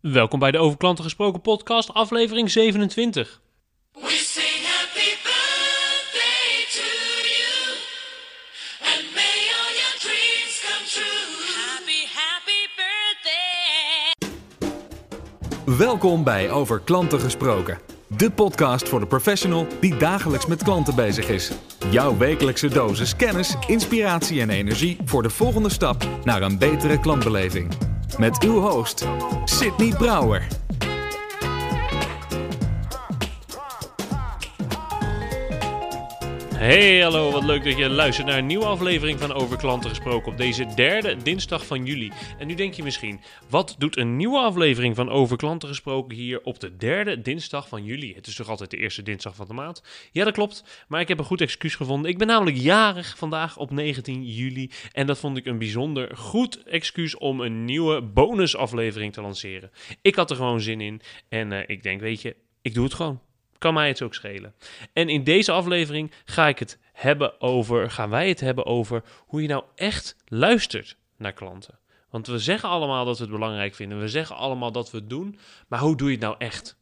Welkom 0.00 0.38
bij 0.38 0.50
de 0.50 0.58
Over 0.58 0.78
Klanten 0.78 1.04
Gesproken 1.04 1.40
podcast, 1.40 1.94
aflevering 1.94 2.50
27. 2.50 3.40
We 3.92 4.00
sing 4.08 4.66
happy 4.66 5.10
birthday 5.22 6.66
to 6.76 6.88
you. 7.28 7.76
And 8.80 9.14
may 9.14 9.36
all 9.58 9.72
your 9.80 9.96
dreams 9.98 10.60
come 10.66 10.84
true. 10.86 11.28
Happy, 11.66 12.06
happy 12.20 12.60
birthday. 12.76 14.26
Welkom 15.78 16.24
bij 16.24 16.50
Over 16.50 16.80
Klanten 16.80 17.20
Gesproken. 17.20 17.78
De 18.06 18.30
podcast 18.30 18.88
voor 18.88 19.00
de 19.00 19.06
professional 19.06 19.66
die 19.80 19.96
dagelijks 19.96 20.46
met 20.46 20.62
klanten 20.62 20.94
bezig 20.94 21.28
is. 21.28 21.50
Jouw 21.90 22.16
wekelijkse 22.16 22.68
dosis 22.68 23.16
kennis, 23.16 23.54
inspiratie 23.66 24.40
en 24.40 24.50
energie 24.50 24.96
voor 25.04 25.22
de 25.22 25.30
volgende 25.30 25.70
stap 25.70 26.08
naar 26.24 26.42
een 26.42 26.58
betere 26.58 27.00
klantbeleving. 27.00 27.96
Met 28.16 28.44
uw 28.44 28.60
host, 28.60 29.06
Sydney 29.44 29.92
Brouwer. 29.98 30.46
Hey, 36.58 37.00
hallo, 37.02 37.30
wat 37.30 37.44
leuk 37.44 37.64
dat 37.64 37.76
je 37.76 37.88
luistert 37.88 38.26
naar 38.26 38.38
een 38.38 38.46
nieuwe 38.46 38.64
aflevering 38.64 39.18
van 39.18 39.32
Over 39.32 39.56
Klanten 39.56 39.90
Gesproken 39.90 40.32
op 40.32 40.38
deze 40.38 40.66
derde 40.74 41.16
dinsdag 41.16 41.66
van 41.66 41.84
juli. 41.84 42.12
En 42.38 42.46
nu 42.46 42.54
denk 42.54 42.74
je 42.74 42.82
misschien, 42.82 43.20
wat 43.48 43.74
doet 43.78 43.96
een 43.96 44.16
nieuwe 44.16 44.38
aflevering 44.38 44.96
van 44.96 45.10
Over 45.10 45.36
Klanten 45.36 45.68
Gesproken 45.68 46.16
hier 46.16 46.42
op 46.42 46.60
de 46.60 46.76
derde 46.76 47.22
dinsdag 47.22 47.68
van 47.68 47.84
juli? 47.84 48.14
Het 48.14 48.26
is 48.26 48.34
toch 48.34 48.48
altijd 48.48 48.70
de 48.70 48.76
eerste 48.76 49.02
dinsdag 49.02 49.34
van 49.34 49.46
de 49.46 49.54
maand? 49.54 49.82
Ja, 50.12 50.24
dat 50.24 50.32
klopt, 50.32 50.84
maar 50.88 51.00
ik 51.00 51.08
heb 51.08 51.18
een 51.18 51.24
goed 51.24 51.40
excuus 51.40 51.74
gevonden. 51.74 52.10
Ik 52.10 52.18
ben 52.18 52.26
namelijk 52.26 52.56
jarig 52.56 53.16
vandaag 53.18 53.56
op 53.56 53.70
19 53.70 54.24
juli 54.24 54.70
en 54.92 55.06
dat 55.06 55.18
vond 55.18 55.36
ik 55.36 55.46
een 55.46 55.58
bijzonder 55.58 56.16
goed 56.16 56.62
excuus 56.62 57.16
om 57.16 57.40
een 57.40 57.64
nieuwe 57.64 58.02
bonusaflevering 58.02 59.12
te 59.12 59.20
lanceren. 59.20 59.70
Ik 60.02 60.14
had 60.14 60.30
er 60.30 60.36
gewoon 60.36 60.60
zin 60.60 60.80
in 60.80 61.00
en 61.28 61.52
eh, 61.52 61.62
ik 61.66 61.82
denk, 61.82 62.00
weet 62.00 62.22
je, 62.22 62.36
ik 62.62 62.74
doe 62.74 62.84
het 62.84 62.94
gewoon 62.94 63.20
kan 63.58 63.74
mij 63.74 63.88
het 63.88 64.02
ook 64.02 64.14
schelen. 64.14 64.54
En 64.92 65.08
in 65.08 65.24
deze 65.24 65.52
aflevering 65.52 66.12
ga 66.24 66.48
ik 66.48 66.58
het 66.58 66.78
hebben 66.92 67.40
over, 67.40 67.90
gaan 67.90 68.10
wij 68.10 68.28
het 68.28 68.40
hebben 68.40 68.66
over 68.66 69.02
hoe 69.26 69.42
je 69.42 69.48
nou 69.48 69.64
echt 69.74 70.16
luistert 70.26 70.96
naar 71.16 71.32
klanten. 71.32 71.78
Want 72.10 72.26
we 72.26 72.38
zeggen 72.38 72.68
allemaal 72.68 73.04
dat 73.04 73.18
we 73.18 73.24
het 73.24 73.32
belangrijk 73.32 73.74
vinden, 73.74 74.00
we 74.00 74.08
zeggen 74.08 74.36
allemaal 74.36 74.72
dat 74.72 74.90
we 74.90 74.98
het 74.98 75.10
doen, 75.10 75.38
maar 75.68 75.78
hoe 75.78 75.96
doe 75.96 76.06
je 76.08 76.14
het 76.14 76.24
nou 76.24 76.34
echt? 76.38 76.76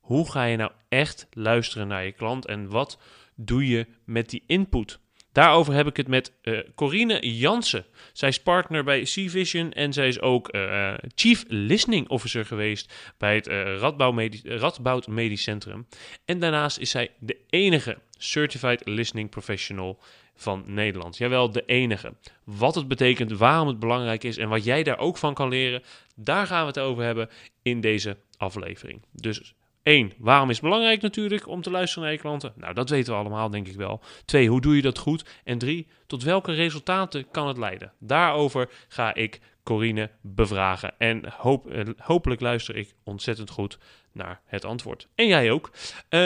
Hoe 0.00 0.30
ga 0.30 0.44
je 0.44 0.56
nou 0.56 0.70
echt 0.88 1.26
luisteren 1.30 1.88
naar 1.88 2.04
je 2.04 2.12
klant 2.12 2.46
en 2.46 2.68
wat 2.68 2.98
doe 3.34 3.68
je 3.68 3.86
met 4.04 4.30
die 4.30 4.42
input? 4.46 4.98
Daarover 5.34 5.74
heb 5.74 5.86
ik 5.86 5.96
het 5.96 6.08
met 6.08 6.32
eh 6.42 6.58
Corine 6.74 7.36
Jansen. 7.36 7.84
Zij 8.12 8.28
is 8.28 8.42
partner 8.42 8.84
bij 8.84 9.02
C-Vision 9.02 9.72
en 9.72 9.92
zij 9.92 10.08
is 10.08 10.20
ook 10.20 10.48
eh, 10.48 10.94
Chief 11.14 11.44
Listening 11.48 12.08
Officer 12.08 12.44
geweest 12.44 12.94
bij 13.18 13.34
het 13.34 13.46
eh, 13.46 13.76
Radboud, 13.76 14.14
Medisch, 14.14 14.42
Radboud 14.44 15.06
Medisch 15.06 15.42
Centrum. 15.42 15.86
En 16.24 16.38
daarnaast 16.38 16.78
is 16.78 16.90
zij 16.90 17.10
de 17.18 17.36
enige 17.50 17.98
Certified 18.18 18.82
Listening 18.84 19.30
Professional 19.30 19.98
van 20.34 20.62
Nederland. 20.66 21.16
Jawel, 21.16 21.50
de 21.50 21.64
enige. 21.66 22.14
Wat 22.44 22.74
het 22.74 22.88
betekent, 22.88 23.32
waarom 23.32 23.68
het 23.68 23.78
belangrijk 23.78 24.24
is 24.24 24.36
en 24.36 24.48
wat 24.48 24.64
jij 24.64 24.82
daar 24.82 24.98
ook 24.98 25.16
van 25.16 25.34
kan 25.34 25.48
leren, 25.48 25.82
daar 26.14 26.46
gaan 26.46 26.60
we 26.60 26.66
het 26.66 26.78
over 26.78 27.04
hebben 27.04 27.30
in 27.62 27.80
deze 27.80 28.16
aflevering. 28.36 29.02
Dus 29.12 29.54
1. 29.84 30.12
Waarom 30.18 30.50
is 30.50 30.56
het 30.56 30.64
belangrijk 30.64 31.02
natuurlijk 31.02 31.48
om 31.48 31.62
te 31.62 31.70
luisteren 31.70 32.04
naar 32.04 32.12
je 32.12 32.18
klanten? 32.18 32.52
Nou, 32.56 32.74
dat 32.74 32.90
weten 32.90 33.12
we 33.12 33.18
allemaal, 33.18 33.50
denk 33.50 33.68
ik 33.68 33.76
wel. 33.76 34.00
2. 34.24 34.48
Hoe 34.48 34.60
doe 34.60 34.76
je 34.76 34.82
dat 34.82 34.98
goed? 34.98 35.24
En 35.44 35.58
3. 35.58 35.86
Tot 36.06 36.22
welke 36.22 36.52
resultaten 36.52 37.30
kan 37.30 37.48
het 37.48 37.58
leiden? 37.58 37.92
Daarover 37.98 38.70
ga 38.88 39.14
ik 39.14 39.40
Corine 39.62 40.10
bevragen. 40.20 40.94
En 40.98 41.22
hoop, 41.36 41.70
eh, 41.70 41.84
hopelijk 41.98 42.40
luister 42.40 42.76
ik 42.76 42.94
ontzettend 43.02 43.50
goed 43.50 43.78
naar 44.12 44.40
het 44.44 44.64
antwoord. 44.64 45.08
En 45.14 45.26
jij 45.26 45.50
ook. 45.50 45.70
Eh, 46.08 46.20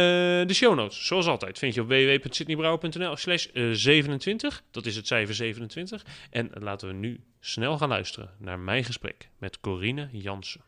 de 0.46 0.54
show 0.54 0.74
notes, 0.74 1.06
zoals 1.06 1.26
altijd, 1.26 1.58
vind 1.58 1.74
je 1.74 1.80
op 1.80 1.88
www.sydneybrouwer.nl 1.88 3.16
slash 3.16 3.46
eh, 3.46 3.68
27. 3.70 4.62
Dat 4.70 4.86
is 4.86 4.96
het 4.96 5.06
cijfer 5.06 5.34
27. 5.34 6.04
En 6.30 6.50
laten 6.54 6.88
we 6.88 6.94
nu 6.94 7.20
snel 7.40 7.78
gaan 7.78 7.88
luisteren 7.88 8.30
naar 8.38 8.58
mijn 8.58 8.84
gesprek 8.84 9.28
met 9.38 9.60
Corine 9.60 10.08
Jansen. 10.12 10.67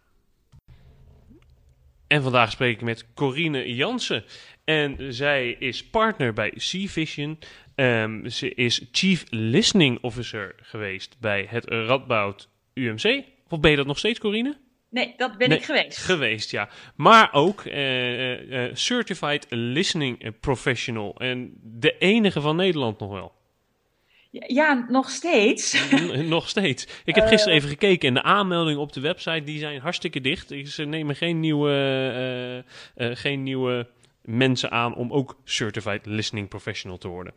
En 2.11 2.23
vandaag 2.23 2.51
spreek 2.51 2.75
ik 2.75 2.83
met 2.83 3.15
Corine 3.15 3.75
Jansen. 3.75 4.25
En 4.65 5.15
zij 5.15 5.51
is 5.59 5.85
partner 5.85 6.33
bij 6.33 6.51
C-Vision. 6.51 7.39
Ehm, 7.75 8.29
ze 8.29 8.55
is 8.55 8.89
Chief 8.93 9.25
Listening 9.29 9.99
Officer 10.03 10.55
geweest 10.57 11.17
bij 11.21 11.47
het 11.49 11.65
Radboud 11.65 12.49
UMC. 12.75 13.25
Of 13.49 13.61
ben 13.61 13.71
je 13.71 13.77
dat 13.77 13.87
nog 13.87 13.99
steeds, 13.99 14.19
Corine? 14.19 14.57
Nee, 14.91 15.15
dat 15.17 15.39
ben 15.39 15.49
Nee, 15.49 15.59
ik 15.59 15.65
geweest. 15.65 15.99
Geweest, 15.99 16.51
ja. 16.51 16.69
Maar 16.97 17.33
ook 17.33 17.65
eh, 17.65 18.33
eh, 18.33 18.65
eh, 18.65 18.75
Certified 18.75 19.47
Listening 19.49 20.41
Professional. 20.41 21.15
En 21.19 21.53
de 21.63 21.99
enige 21.99 22.41
van 22.41 22.57
Nederland 22.57 22.99
nog 22.99 23.11
wel. 23.11 23.33
Ja, 24.31 24.85
nog 24.89 25.11
steeds. 25.11 25.89
N- 25.95 26.29
nog 26.29 26.49
steeds. 26.49 26.87
Ik 27.05 27.15
heb 27.15 27.27
gisteren 27.27 27.57
even 27.57 27.69
gekeken 27.69 28.09
en 28.09 28.15
de 28.15 28.23
aanmeldingen 28.23 28.81
op 28.81 28.93
de 28.93 29.01
website 29.01 29.45
die 29.45 29.59
zijn 29.59 29.81
hartstikke 29.81 30.21
dicht. 30.21 30.55
Ze 30.65 30.85
nemen 30.85 31.17
geen 31.17 31.41
nieuwe, 31.41 31.71
eh, 31.71 32.59
eh, 33.11 33.17
geen 33.17 33.43
nieuwe 33.43 33.87
mensen 34.23 34.71
aan 34.71 34.95
om 34.95 35.13
ook 35.13 35.37
Certified 35.45 36.07
Listening 36.07 36.49
Professional 36.49 36.99
te 36.99 37.09
worden. 37.09 37.33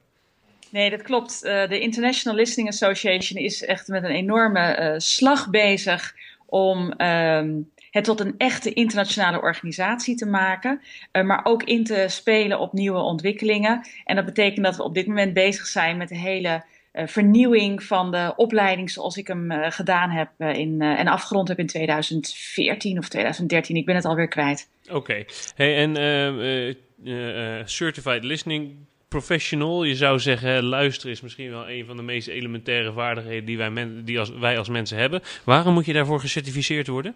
Nee, 0.70 0.90
dat 0.90 1.02
klopt. 1.02 1.44
Eh, 1.44 1.70
de 1.70 1.80
International 1.80 2.38
Listening 2.38 2.70
Association 2.70 3.42
is 3.44 3.66
echt 3.66 3.88
met 3.88 4.04
een 4.04 4.10
enorme 4.10 4.60
eh, 4.60 4.94
slag 5.00 5.50
bezig 5.50 6.16
om 6.46 6.92
ehm, 6.92 7.52
het 7.92 8.04
tot 8.04 8.20
een 8.20 8.36
echte 8.38 8.74
internationale 8.74 9.42
organisatie 9.42 10.16
te 10.16 10.26
maken, 10.26 10.82
eh, 11.12 11.24
maar 11.24 11.46
ook 11.46 11.64
in 11.64 11.84
te 11.84 12.06
spelen 12.08 12.60
op 12.60 12.74
nieuwe 12.74 13.00
ontwikkelingen. 13.00 13.88
En 14.06 14.16
dat 14.16 14.26
betekent 14.26 14.66
dat 14.66 14.76
we 14.76 14.84
op 14.84 14.94
dit 14.94 15.08
moment 15.08 15.34
bezig 15.34 15.66
zijn 15.66 15.98
met 15.98 16.10
de 16.10 16.18
hele 16.18 16.48
eh, 16.48 16.62
vernieuwing 16.94 17.84
van 17.84 18.12
de 18.12 18.34
opleiding 18.36 18.92
zoals 18.92 19.18
ik 19.18 19.28
hem 19.28 19.52
eh, 19.52 19.72
gedaan 19.72 20.10
heb 20.10 20.30
eh, 20.38 20.54
in, 20.54 20.82
eh, 20.82 21.00
en 21.00 21.08
afgerond 21.08 21.48
heb 21.48 21.60
in 21.60 21.68
2014 21.68 22.98
of 22.98 23.10
2013. 23.10 23.76
Ik 23.76 23.86
ben 23.86 23.96
het 23.96 24.06
alweer 24.06 24.28
kwijt. 24.28 24.70
Oké. 24.92 25.24
Hey, 25.56 25.78
en 25.78 25.98
eh, 25.98 26.28
eh, 26.28 26.76
eh, 27.06 27.60
eh, 27.60 27.66
Certified 27.66 28.24
Listening 28.24 28.76
Professional, 29.08 29.84
je 29.84 29.96
zou 29.96 30.20
zeggen, 30.20 30.64
luisteren 30.64 31.12
is 31.12 31.22
misschien 31.22 31.50
wel 31.50 31.70
een 31.70 31.86
van 31.86 31.98
de 31.98 32.04
meest 32.04 32.28
elementaire 32.28 32.94
vaardigheden 32.94 33.46
die 33.46 33.58
wij, 33.58 33.70
men, 33.70 34.06
die 34.06 34.20
als, 34.20 34.30
wij 34.30 34.58
als 34.58 34.70
mensen 34.70 34.98
hebben. 34.98 35.22
Waarom 35.44 35.74
moet 35.74 35.86
je 35.86 35.94
daarvoor 35.94 36.20
gecertificeerd 36.20 36.88
worden? 36.88 37.16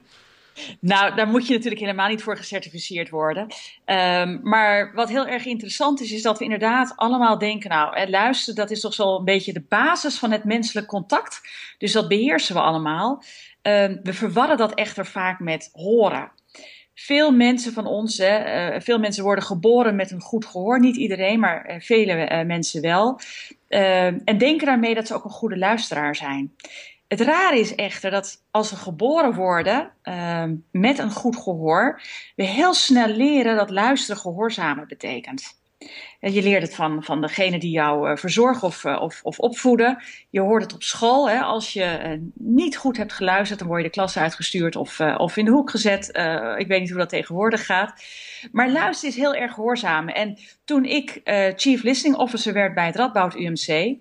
Nou, 0.80 1.16
daar 1.16 1.28
moet 1.28 1.48
je 1.48 1.54
natuurlijk 1.54 1.82
helemaal 1.82 2.08
niet 2.08 2.24
voor 2.24 2.38
gecertificeerd 2.38 3.10
worden. 3.10 3.48
Ehm, 3.86 4.40
maar 4.42 4.92
wat 4.94 5.10
heel 5.10 5.28
erg 5.28 5.46
interessant 5.46 6.02
is, 6.02 6.12
is 6.12 6.22
dat 6.22 6.38
we 6.38 6.44
inderdaad 6.44 6.94
allemaal 6.96 7.38
denken, 7.38 7.70
nou, 7.70 8.10
luisteren, 8.10 8.56
dat 8.56 8.72
is 8.72 8.82
toch 8.82 8.94
zo 8.94 9.16
een 9.16 9.26
beetje 9.26 9.54
de 9.54 9.66
basis 9.70 10.18
van 10.18 10.32
het 10.32 10.44
menselijk 10.44 10.88
contact. 10.88 11.42
Dus 11.78 11.92
dat 11.92 12.08
beheersen 12.08 12.56
we 12.56 12.62
allemaal. 12.62 13.24
Ehm, 13.62 13.98
we 14.04 14.14
verwarren 14.14 14.58
dat 14.58 14.74
echter 14.74 15.06
vaak 15.06 15.40
met 15.40 15.70
horen. 15.74 16.32
Veel 17.00 17.32
mensen 17.32 17.74
van 17.74 17.86
ons, 17.86 18.18
hè, 18.18 18.38
eh, 18.38 18.82
veel 18.82 19.00
mensen 19.00 19.24
worden 19.24 19.44
geboren 19.44 19.96
met 19.96 20.12
een 20.12 20.22
goed 20.22 20.46
gehoor. 20.46 20.80
Niet 20.80 20.96
iedereen, 20.96 21.40
maar 21.40 21.66
eh, 21.66 21.80
vele 21.80 22.14
eh, 22.14 22.46
mensen 22.46 22.82
wel. 22.82 23.20
Ehm, 23.68 24.20
en 24.26 24.38
denken 24.38 24.66
daarmee 24.66 24.96
dat 24.96 25.08
ze 25.08 25.14
ook 25.14 25.24
een 25.24 25.30
goede 25.30 25.58
luisteraar 25.58 26.16
zijn. 26.16 26.56
Het 27.08 27.22
rare 27.22 27.60
is 27.60 27.76
echter 27.76 28.12
dat 28.12 28.44
als 28.52 28.70
we 28.70 28.76
geboren 28.76 29.34
worden 29.34 29.92
ehm, 30.02 30.56
met 30.72 31.00
een 31.00 31.12
goed 31.12 31.38
gehoor, 31.38 32.02
we 32.36 32.44
heel 32.44 32.74
snel 32.74 33.08
leren 33.08 33.56
dat 33.56 33.70
luisteren 33.70 34.22
gehoorzamen 34.22 34.88
betekent. 34.88 35.56
En 36.20 36.34
je 36.34 36.42
leert 36.42 36.62
het 36.62 36.76
van, 36.76 37.04
van 37.04 37.22
degene 37.22 37.60
die 37.60 37.72
jou 37.72 38.10
eh, 38.10 38.18
verzorgen 38.18 38.68
of, 38.68 38.84
eh, 38.84 39.02
of, 39.02 39.20
of 39.24 39.40
opvoeden. 39.40 40.04
Je 40.30 40.40
hoort 40.40 40.64
het 40.64 40.74
op 40.74 40.84
school. 40.84 41.30
Hè? 41.30 41.40
Als 41.40 41.74
je 41.74 41.84
eh, 41.84 42.20
niet 42.34 42.78
goed 42.78 42.98
hebt 42.98 43.14
geluisterd, 43.14 43.60
dan 43.60 43.68
word 43.68 43.82
je 43.82 43.88
de 43.88 43.94
klas 43.94 44.18
uitgestuurd 44.18 44.76
of, 44.76 45.00
eh, 45.00 45.16
of 45.18 45.38
in 45.38 45.46
de 45.46 45.52
hoek 45.52 45.70
gezet. 45.70 46.12
Eh, 46.12 46.56
ik 46.58 46.68
weet 46.68 46.80
niet 46.80 46.90
hoe 46.90 47.00
dat 47.00 47.10
tegenwoordig 47.10 47.66
gaat. 47.66 48.04
Maar 48.52 48.72
luisteren 48.72 49.16
is 49.16 49.22
heel 49.22 49.36
erg 49.36 49.54
gehoorzamen. 49.54 50.14
En 50.14 50.38
toen 50.66 50.86
ik 50.86 51.22
eh, 51.24 51.54
Chief 51.56 51.84
Listening 51.84 52.16
Officer 52.16 52.54
werd 52.54 52.74
bij 52.74 52.86
het 52.86 52.96
Radboud 52.96 53.36
UMC, 53.36 53.96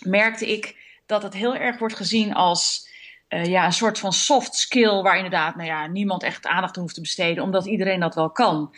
merkte 0.00 0.52
ik 0.52 0.85
dat 1.06 1.22
het 1.22 1.34
heel 1.34 1.56
erg 1.56 1.78
wordt 1.78 1.96
gezien 1.96 2.34
als 2.34 2.88
eh, 3.28 3.44
ja, 3.44 3.64
een 3.64 3.72
soort 3.72 3.98
van 3.98 4.12
soft 4.12 4.54
skill 4.54 5.02
waar 5.02 5.16
inderdaad 5.16 5.56
nou 5.56 5.68
ja, 5.68 5.86
niemand 5.86 6.22
echt 6.22 6.46
aandacht 6.46 6.76
aan 6.76 6.82
hoeft 6.82 6.94
te 6.94 7.00
besteden, 7.00 7.44
omdat 7.44 7.66
iedereen 7.66 8.00
dat 8.00 8.14
wel 8.14 8.30
kan. 8.30 8.74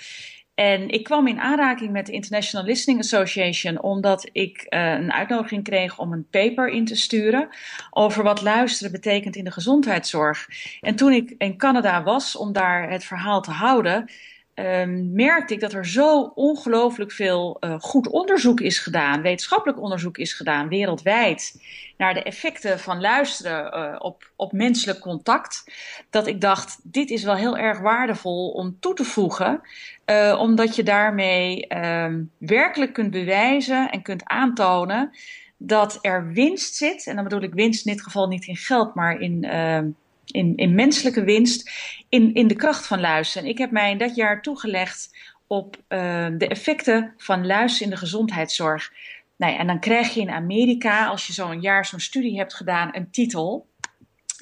En 0.55 0.89
ik 0.89 1.05
kwam 1.05 1.27
in 1.27 1.41
aanraking 1.41 1.91
met 1.91 2.07
de 2.07 2.13
International 2.13 2.67
Listening 2.67 3.01
Association 3.01 3.83
omdat 3.83 4.29
ik 4.33 4.61
eh, 4.61 4.93
een 4.93 5.13
uitnodiging 5.13 5.65
kreeg 5.65 5.99
om 5.99 6.13
een 6.13 6.29
paper 6.31 6.69
in 6.69 6.85
te 6.85 6.97
sturen 6.97 7.49
over 7.91 8.23
wat 8.23 8.43
luisteren 8.43 8.93
betekent 8.93 9.37
in 9.37 9.45
de 9.45 9.51
gezondheidszorg. 9.51 10.47
En 10.81 10.97
toen 10.97 11.13
ik 11.13 11.35
in 11.39 11.57
Canada 11.57 12.03
was 12.03 12.37
om 12.37 12.53
daar 12.53 12.91
het 12.91 13.05
verhaal 13.05 13.41
te 13.41 13.51
houden, 13.51 14.11
ehm, 14.59 15.13
merkte 15.13 15.55
ik 15.55 15.61
dat 15.61 15.73
er 15.73 15.87
zo 15.87 16.33
ongelooflijk 16.35 17.13
veel 17.13 17.57
uh, 17.61 17.75
goed 17.79 18.09
onderzoek 18.09 18.61
is 18.61 18.79
gedaan, 18.79 19.23
wetenschappelijk 19.23 19.81
onderzoek 19.81 20.19
is 20.19 20.33
gedaan 20.33 20.69
wereldwijd, 20.69 21.63
naar 21.97 22.15
de 22.15 22.23
effecten 22.23 22.79
van 22.79 23.01
luisteren 23.01 23.79
uh, 23.79 23.97
op, 23.99 24.31
op 24.37 24.53
menselijk 24.53 24.99
contact, 24.99 25.65
dat 26.11 26.27
ik 26.27 26.41
dacht, 26.41 26.79
dit 26.83 27.11
is 27.11 27.25
wel 27.25 27.35
heel 27.35 27.57
erg 27.57 27.81
waardevol 27.81 28.51
om 28.51 28.77
toe 28.81 28.95
te 28.95 29.05
voegen, 29.05 29.61
uh, 30.07 30.37
omdat 30.41 30.77
je 30.77 30.83
daarmee 30.83 31.67
ehm, 31.67 32.23
werkelijk 32.39 32.93
kunt 32.93 33.11
bewijzen 33.11 33.91
en 33.91 34.03
kunt 34.03 34.25
aantonen 34.25 35.11
dat 35.57 35.99
er 36.01 36.33
winst 36.33 36.75
zit, 36.75 37.07
en 37.07 37.15
dan 37.15 37.25
bedoel 37.25 37.43
ik 37.43 37.55
winst 37.55 37.87
in 37.87 37.93
dit 37.93 38.03
geval 38.03 38.29
niet 38.29 38.47
in 38.47 38.57
geld, 38.57 38.95
maar 38.95 39.21
in 39.21 39.45
ehm, 39.45 39.89
in, 40.33 40.57
in 40.57 40.75
menselijke 40.75 41.25
winst, 41.25 41.71
in, 42.09 42.35
in 42.35 42.47
de 42.47 42.55
kracht 42.55 42.87
van 42.87 43.01
luisteren. 43.01 43.45
En 43.45 43.53
ik 43.53 43.59
heb 43.59 43.71
mij 43.71 43.91
in 43.91 43.99
dat 43.99 44.15
jaar 44.15 44.43
toegelegd 44.43 45.17
op 45.47 45.77
uh, 45.77 46.27
de 46.39 46.49
effecten 46.49 47.15
van 47.17 47.47
luisteren 47.47 47.85
in 47.85 47.95
de 47.95 48.01
gezondheidszorg. 48.01 48.93
Nou 49.37 49.53
ja, 49.53 49.59
en 49.59 49.67
dan 49.67 49.81
krijg 49.81 50.15
je 50.15 50.21
in 50.21 50.31
Amerika, 50.31 51.07
als 51.07 51.27
je 51.27 51.33
zo'n 51.33 51.61
jaar 51.61 51.87
zo'n 51.87 52.01
studie 52.01 52.39
hebt 52.39 52.55
gedaan, 52.55 52.89
een 52.93 53.11
titel. 53.11 53.67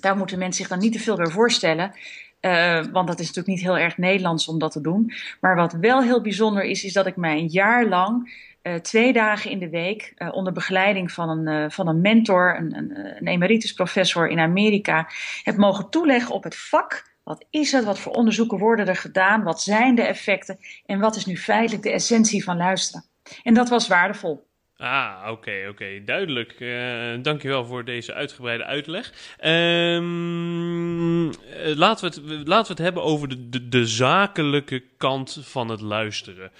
Daar 0.00 0.16
moeten 0.16 0.38
mensen 0.38 0.60
zich 0.60 0.68
dan 0.68 0.78
niet 0.78 0.92
te 0.92 0.98
veel 0.98 1.16
bij 1.16 1.26
voorstellen. 1.26 1.92
Uh, 2.40 2.84
want 2.92 3.08
dat 3.08 3.20
is 3.20 3.26
natuurlijk 3.26 3.46
niet 3.46 3.60
heel 3.60 3.78
erg 3.78 3.98
Nederlands 3.98 4.48
om 4.48 4.58
dat 4.58 4.72
te 4.72 4.80
doen. 4.80 5.12
Maar 5.40 5.56
wat 5.56 5.72
wel 5.72 6.02
heel 6.02 6.20
bijzonder 6.20 6.64
is, 6.64 6.84
is 6.84 6.92
dat 6.92 7.06
ik 7.06 7.16
mij 7.16 7.38
een 7.38 7.48
jaar 7.48 7.86
lang 7.86 8.32
uh, 8.66 8.74
twee 8.74 9.12
dagen 9.12 9.50
in 9.50 9.58
de 9.58 9.68
week 9.68 10.12
uh, 10.16 10.28
onder 10.32 10.52
begeleiding 10.52 11.12
van 11.12 11.28
een, 11.28 11.62
uh, 11.62 11.70
van 11.70 11.88
een 11.88 12.00
mentor, 12.00 12.56
een, 12.58 12.76
een, 12.76 12.98
een 12.98 13.26
emeritus 13.26 13.72
professor 13.72 14.28
in 14.28 14.38
Amerika, 14.38 15.08
heb 15.42 15.56
mogen 15.56 15.90
toeleggen 15.90 16.34
op 16.34 16.44
het 16.44 16.56
vak. 16.56 17.14
Wat 17.22 17.44
is 17.50 17.72
het? 17.72 17.84
Wat 17.84 17.98
voor 17.98 18.12
onderzoeken 18.12 18.58
worden 18.58 18.88
er 18.88 18.96
gedaan? 18.96 19.42
Wat 19.42 19.62
zijn 19.62 19.94
de 19.94 20.02
effecten? 20.02 20.58
En 20.86 21.00
wat 21.00 21.16
is 21.16 21.26
nu 21.26 21.36
feitelijk 21.36 21.82
de 21.82 21.92
essentie 21.92 22.44
van 22.44 22.56
luisteren? 22.56 23.04
En 23.42 23.54
dat 23.54 23.68
was 23.68 23.88
waardevol. 23.88 24.46
Ah, 24.78 25.18
oké, 25.20 25.30
okay, 25.30 25.60
oké. 25.60 25.70
Okay. 25.70 26.04
Duidelijk. 26.04 26.60
Uh, 26.60 27.22
dankjewel 27.22 27.64
voor 27.64 27.84
deze 27.84 28.14
uitgebreide 28.14 28.64
uitleg. 28.64 29.12
Um, 29.44 31.30
laten, 31.74 32.10
we 32.10 32.34
het, 32.34 32.48
laten 32.48 32.66
we 32.66 32.72
het 32.72 32.78
hebben 32.78 33.02
over 33.02 33.28
de, 33.28 33.48
de, 33.48 33.68
de 33.68 33.86
zakelijke 33.86 34.82
kant 34.96 35.38
van 35.42 35.68
het 35.68 35.80
luisteren. 35.80 36.50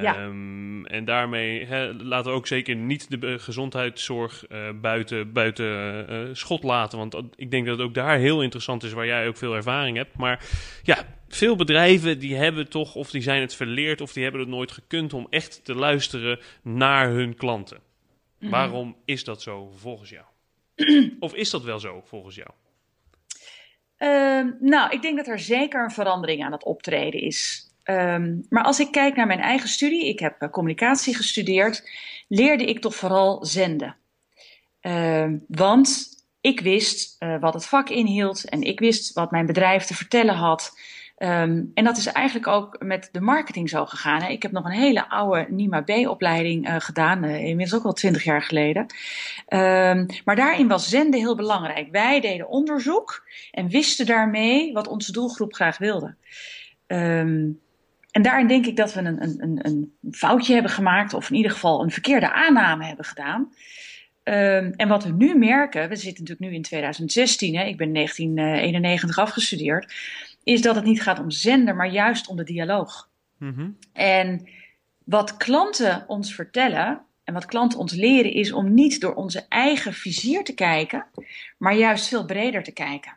Ja. 0.00 0.24
Um, 0.24 0.86
en 0.86 1.04
daarmee 1.04 1.64
he, 1.66 1.92
laten 1.92 2.30
we 2.30 2.36
ook 2.36 2.46
zeker 2.46 2.76
niet 2.76 3.20
de 3.20 3.38
gezondheidszorg 3.38 4.44
uh, 4.48 4.58
buiten, 4.80 5.32
buiten 5.32 6.06
uh, 6.10 6.18
schot 6.32 6.62
laten. 6.62 6.98
Want 6.98 7.16
ik 7.36 7.50
denk 7.50 7.66
dat 7.66 7.78
het 7.78 7.86
ook 7.86 7.94
daar 7.94 8.18
heel 8.18 8.42
interessant 8.42 8.82
is, 8.82 8.92
waar 8.92 9.06
jij 9.06 9.28
ook 9.28 9.36
veel 9.36 9.54
ervaring 9.54 9.96
hebt. 9.96 10.16
Maar 10.16 10.44
ja, 10.82 11.04
veel 11.34 11.56
bedrijven 11.56 12.18
die 12.18 12.36
hebben 12.36 12.68
toch, 12.68 12.94
of 12.94 13.10
die 13.10 13.22
zijn 13.22 13.40
het 13.40 13.54
verleerd, 13.54 14.00
of 14.00 14.12
die 14.12 14.22
hebben 14.22 14.40
het 14.40 14.50
nooit 14.50 14.72
gekund 14.72 15.12
om 15.12 15.26
echt 15.30 15.64
te 15.64 15.74
luisteren 15.74 16.40
naar 16.62 17.08
hun 17.08 17.34
klanten. 17.34 17.76
Mm 17.76 17.82
-hmm. 18.38 18.50
Waarom 18.50 18.96
is 19.04 19.24
dat 19.24 19.42
zo 19.42 19.72
volgens 19.76 20.10
jou? 20.10 20.24
of 21.18 21.34
is 21.34 21.50
dat 21.50 21.62
wel 21.62 21.78
zo 21.78 22.02
volgens 22.04 22.34
jou? 22.34 22.50
Uh, 23.98 24.52
nou, 24.60 24.90
ik 24.90 25.02
denk 25.02 25.16
dat 25.16 25.26
er 25.26 25.38
zeker 25.38 25.84
een 25.84 25.90
verandering 25.90 26.44
aan 26.44 26.52
het 26.52 26.64
optreden 26.64 27.20
is. 27.20 27.68
Um, 27.84 28.46
maar 28.48 28.64
als 28.64 28.80
ik 28.80 28.92
kijk 28.92 29.16
naar 29.16 29.26
mijn 29.26 29.40
eigen 29.40 29.68
studie, 29.68 30.08
ik 30.08 30.18
heb 30.18 30.42
uh, 30.42 30.48
communicatie 30.50 31.14
gestudeerd, 31.14 31.90
leerde 32.28 32.64
ik 32.64 32.80
toch 32.80 32.94
vooral 32.94 33.44
zenden. 33.44 33.96
Uh, 34.82 35.32
want 35.48 36.08
ik 36.40 36.60
wist 36.60 37.22
uh, 37.22 37.40
wat 37.40 37.54
het 37.54 37.66
vak 37.66 37.88
inhield 37.88 38.48
en 38.48 38.62
ik 38.62 38.78
wist 38.78 39.12
wat 39.12 39.30
mijn 39.30 39.46
bedrijf 39.46 39.84
te 39.84 39.94
vertellen 39.94 40.34
had. 40.34 40.78
Um, 41.18 41.70
en 41.74 41.84
dat 41.84 41.96
is 41.96 42.06
eigenlijk 42.06 42.46
ook 42.46 42.82
met 42.82 43.08
de 43.12 43.20
marketing 43.20 43.68
zo 43.68 43.86
gegaan. 43.86 44.22
Hè. 44.22 44.28
Ik 44.28 44.42
heb 44.42 44.52
nog 44.52 44.64
een 44.64 44.70
hele 44.70 45.08
oude 45.08 45.46
NIMA 45.48 45.80
B-opleiding 45.80 46.68
uh, 46.68 46.76
gedaan, 46.78 47.24
uh, 47.24 47.44
inmiddels 47.44 47.74
ook 47.74 47.84
al 47.84 47.92
twintig 47.92 48.24
jaar 48.24 48.42
geleden. 48.42 48.82
Um, 49.48 50.06
maar 50.24 50.36
daarin 50.36 50.68
was 50.68 50.88
zenden 50.88 51.20
heel 51.20 51.36
belangrijk. 51.36 51.88
Wij 51.90 52.20
deden 52.20 52.48
onderzoek 52.48 53.26
en 53.50 53.68
wisten 53.68 54.06
daarmee 54.06 54.72
wat 54.72 54.88
onze 54.88 55.12
doelgroep 55.12 55.54
graag 55.54 55.78
wilde. 55.78 56.14
Um, 56.86 57.60
en 58.10 58.22
daarin 58.22 58.46
denk 58.46 58.66
ik 58.66 58.76
dat 58.76 58.94
we 58.94 59.00
een, 59.00 59.22
een, 59.22 59.58
een, 59.62 59.92
foutje 60.10 60.52
hebben 60.52 60.72
gemaakt, 60.72 61.14
of 61.14 61.30
in 61.30 61.36
ieder 61.36 61.50
geval 61.50 61.82
een 61.82 61.90
verkeerde 61.90 62.32
aanname 62.32 62.84
hebben 62.84 63.04
gedaan. 63.04 63.52
En 64.22 64.88
wat 64.88 65.04
we 65.04 65.12
nu 65.12 65.38
merken, 65.38 65.88
we 65.88 65.96
zitten 65.96 66.24
natuurlijk 66.24 66.50
nu 66.50 66.56
in 66.56 66.62
2016, 66.62 67.56
hè, 67.56 67.64
ik 67.64 67.76
ben 67.76 67.92
1991 67.92 69.18
afgestudeerd, 69.18 69.92
is 70.44 70.62
dat 70.62 70.74
het 70.74 70.84
niet 70.84 71.02
gaat 71.02 71.18
om 71.18 71.30
zender, 71.30 71.76
maar 71.76 71.90
juist 71.90 72.28
om 72.28 72.36
de 72.36 72.44
dialoog. 72.44 73.10
Mm 73.38 73.54
-hmm. 73.54 73.78
En 73.92 74.48
wat 75.04 75.36
klanten 75.36 76.04
ons 76.06 76.34
vertellen 76.34 77.02
en 77.24 77.34
wat 77.34 77.44
klanten 77.44 77.78
ons 77.78 77.92
leren 77.92 78.32
is 78.32 78.52
om 78.52 78.74
niet 78.74 79.00
door 79.00 79.14
onze 79.14 79.46
eigen 79.48 79.92
vizier 79.92 80.44
te 80.44 80.54
kijken, 80.54 81.06
maar 81.58 81.74
juist 81.74 82.08
veel 82.08 82.24
breder 82.24 82.62
te 82.62 82.72
kijken. 82.72 83.16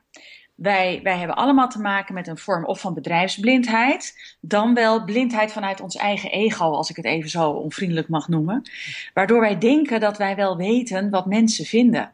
Wij, 0.55 0.99
wij 1.03 1.17
hebben 1.17 1.35
allemaal 1.35 1.69
te 1.69 1.79
maken 1.79 2.13
met 2.13 2.27
een 2.27 2.37
vorm 2.37 2.65
of 2.65 2.79
van 2.79 2.93
bedrijfsblindheid, 2.93 4.35
dan 4.41 4.73
wel 4.73 5.03
blindheid 5.03 5.51
vanuit 5.51 5.81
ons 5.81 5.95
eigen 5.95 6.31
ego, 6.31 6.71
als 6.71 6.89
ik 6.89 6.95
het 6.95 7.05
even 7.05 7.29
zo 7.29 7.49
onvriendelijk 7.49 8.09
mag 8.09 8.27
noemen. 8.27 8.69
Waardoor 9.13 9.39
wij 9.39 9.57
denken 9.57 9.99
dat 9.99 10.17
wij 10.17 10.35
wel 10.35 10.57
weten 10.57 11.09
wat 11.09 11.25
mensen 11.25 11.65
vinden. 11.65 12.11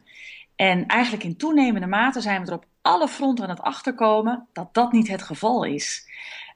En 0.56 0.86
eigenlijk 0.86 1.24
in 1.24 1.38
toenemende 1.38 1.88
mate 1.88 2.22
zijn 2.22 2.42
we 2.42 2.48
er 2.48 2.58
op 2.58 2.66
alle 2.84 3.08
fronten 3.08 3.44
aan 3.44 3.50
het 3.50 3.62
achterkomen 3.62 4.48
dat 4.54 4.74
dat 4.74 4.92
niet 4.92 5.08
het 5.08 5.22
geval 5.22 5.64
is. 5.64 6.10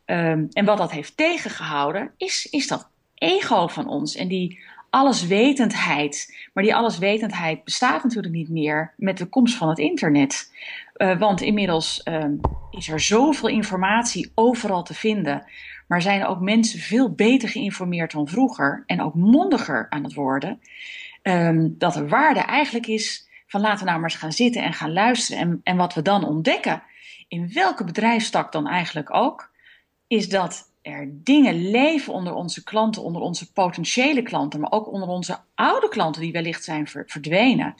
Um, 0.05 0.47
en 0.51 0.65
wat 0.65 0.77
dat 0.77 0.91
heeft 0.91 1.17
tegengehouden, 1.17 2.11
is, 2.17 2.47
is 2.51 2.67
dat 2.67 2.89
ego 3.13 3.67
van 3.67 3.87
ons 3.87 4.15
en 4.15 4.27
die 4.27 4.59
alleswetendheid. 4.89 6.35
Maar 6.53 6.63
die 6.63 6.75
alleswetendheid 6.75 7.63
bestaat 7.63 8.03
natuurlijk 8.03 8.33
niet 8.33 8.49
meer 8.49 8.93
met 8.97 9.17
de 9.17 9.25
komst 9.25 9.55
van 9.55 9.69
het 9.69 9.79
internet. 9.79 10.53
Uh, 10.97 11.19
want 11.19 11.41
inmiddels 11.41 12.01
um, 12.05 12.39
is 12.71 12.89
er 12.89 12.99
zoveel 12.99 13.49
informatie 13.49 14.31
overal 14.35 14.83
te 14.83 14.93
vinden. 14.93 15.45
Maar 15.87 16.01
zijn 16.01 16.25
ook 16.25 16.39
mensen 16.39 16.79
veel 16.79 17.11
beter 17.11 17.49
geïnformeerd 17.49 18.11
dan 18.11 18.27
vroeger 18.27 18.83
en 18.85 19.01
ook 19.01 19.13
mondiger 19.13 19.87
aan 19.89 20.03
het 20.03 20.13
worden. 20.13 20.61
Um, 21.21 21.75
dat 21.77 21.93
de 21.93 22.07
waarde 22.07 22.39
eigenlijk 22.39 22.87
is 22.87 23.26
van 23.47 23.61
laten 23.61 23.79
we 23.79 23.85
nou 23.85 23.99
maar 23.99 24.09
eens 24.09 24.19
gaan 24.19 24.31
zitten 24.31 24.63
en 24.63 24.73
gaan 24.73 24.93
luisteren. 24.93 25.41
En, 25.41 25.59
en 25.63 25.77
wat 25.77 25.93
we 25.93 26.01
dan 26.01 26.25
ontdekken, 26.25 26.83
in 27.27 27.49
welke 27.53 27.83
bedrijfstak 27.83 28.51
dan 28.51 28.67
eigenlijk 28.67 29.13
ook, 29.13 29.51
is 30.07 30.29
dat 30.29 30.71
er 30.81 31.09
dingen 31.11 31.69
leven 31.69 32.13
onder 32.13 32.33
onze 32.33 32.63
klanten, 32.63 33.03
onder 33.03 33.21
onze 33.21 33.51
potentiële 33.51 34.21
klanten, 34.21 34.59
maar 34.59 34.71
ook 34.71 34.91
onder 34.91 35.09
onze 35.09 35.37
oude 35.55 35.89
klanten 35.89 36.21
die 36.21 36.31
wellicht 36.31 36.63
zijn 36.63 36.87
verdwenen. 36.87 37.75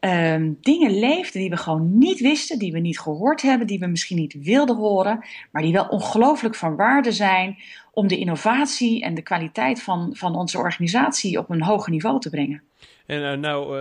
Um, 0.00 0.58
dingen 0.60 0.98
leefden 0.98 1.40
die 1.40 1.50
we 1.50 1.56
gewoon 1.56 1.98
niet 1.98 2.20
wisten, 2.20 2.58
die 2.58 2.72
we 2.72 2.78
niet 2.78 3.00
gehoord 3.00 3.42
hebben, 3.42 3.66
die 3.66 3.78
we 3.78 3.86
misschien 3.86 4.16
niet 4.16 4.36
wilden 4.42 4.76
horen, 4.76 5.24
maar 5.50 5.62
die 5.62 5.72
wel 5.72 5.86
ongelooflijk 5.86 6.54
van 6.54 6.76
waarde 6.76 7.12
zijn 7.12 7.58
om 7.92 8.06
de 8.06 8.18
innovatie 8.18 9.02
en 9.02 9.14
de 9.14 9.22
kwaliteit 9.22 9.82
van, 9.82 10.10
van 10.12 10.36
onze 10.36 10.58
organisatie 10.58 11.38
op 11.38 11.50
een 11.50 11.62
hoger 11.62 11.90
niveau 11.90 12.20
te 12.20 12.30
brengen. 12.30 12.62
En 13.06 13.20
uh, 13.22 13.32
nou, 13.32 13.78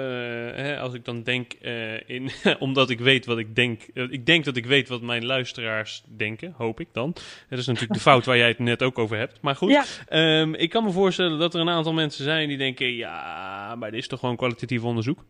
hè, 0.55 0.79
als 0.79 0.94
ik 0.94 1.05
dan 1.05 1.24
denk, 1.24 1.53
uh, 1.62 2.10
in, 2.10 2.32
omdat 2.60 2.89
ik 2.89 3.00
weet 3.00 3.25
wat 3.25 3.38
ik 3.38 3.55
denk, 3.55 3.82
ik 3.94 4.25
denk 4.25 4.46
dat 4.46 4.55
ik 4.55 4.65
weet 4.65 4.88
wat 4.88 5.01
mijn 5.01 5.25
luisteraars 5.25 6.03
denken, 6.08 6.53
hoop 6.58 6.79
ik 6.79 6.88
dan. 6.91 7.15
Dat 7.50 7.60
is 7.60 7.65
natuurlijk 7.65 7.94
de 7.94 8.00
fout 8.10 8.25
waar 8.25 8.38
jij 8.38 8.48
het 8.48 8.60
net 8.60 8.84
ook 8.84 9.00
over 9.00 9.17
hebt. 9.17 9.38
Maar 9.41 9.55
goed, 9.55 9.72
ja. 9.72 10.39
um, 10.39 10.55
ik 10.55 10.70
kan 10.70 10.84
me 10.84 10.91
voorstellen 10.91 11.39
dat 11.39 11.53
er 11.53 11.60
een 11.60 11.70
aantal 11.70 11.94
mensen 11.94 12.24
zijn 12.24 12.48
die 12.48 12.58
denken, 12.58 12.96
ja, 12.96 13.75
maar 13.75 13.91
dit 13.91 14.00
is 14.00 14.08
toch 14.08 14.20
gewoon 14.20 14.36
kwalitatief 14.36 14.84
onderzoek? 14.84 15.25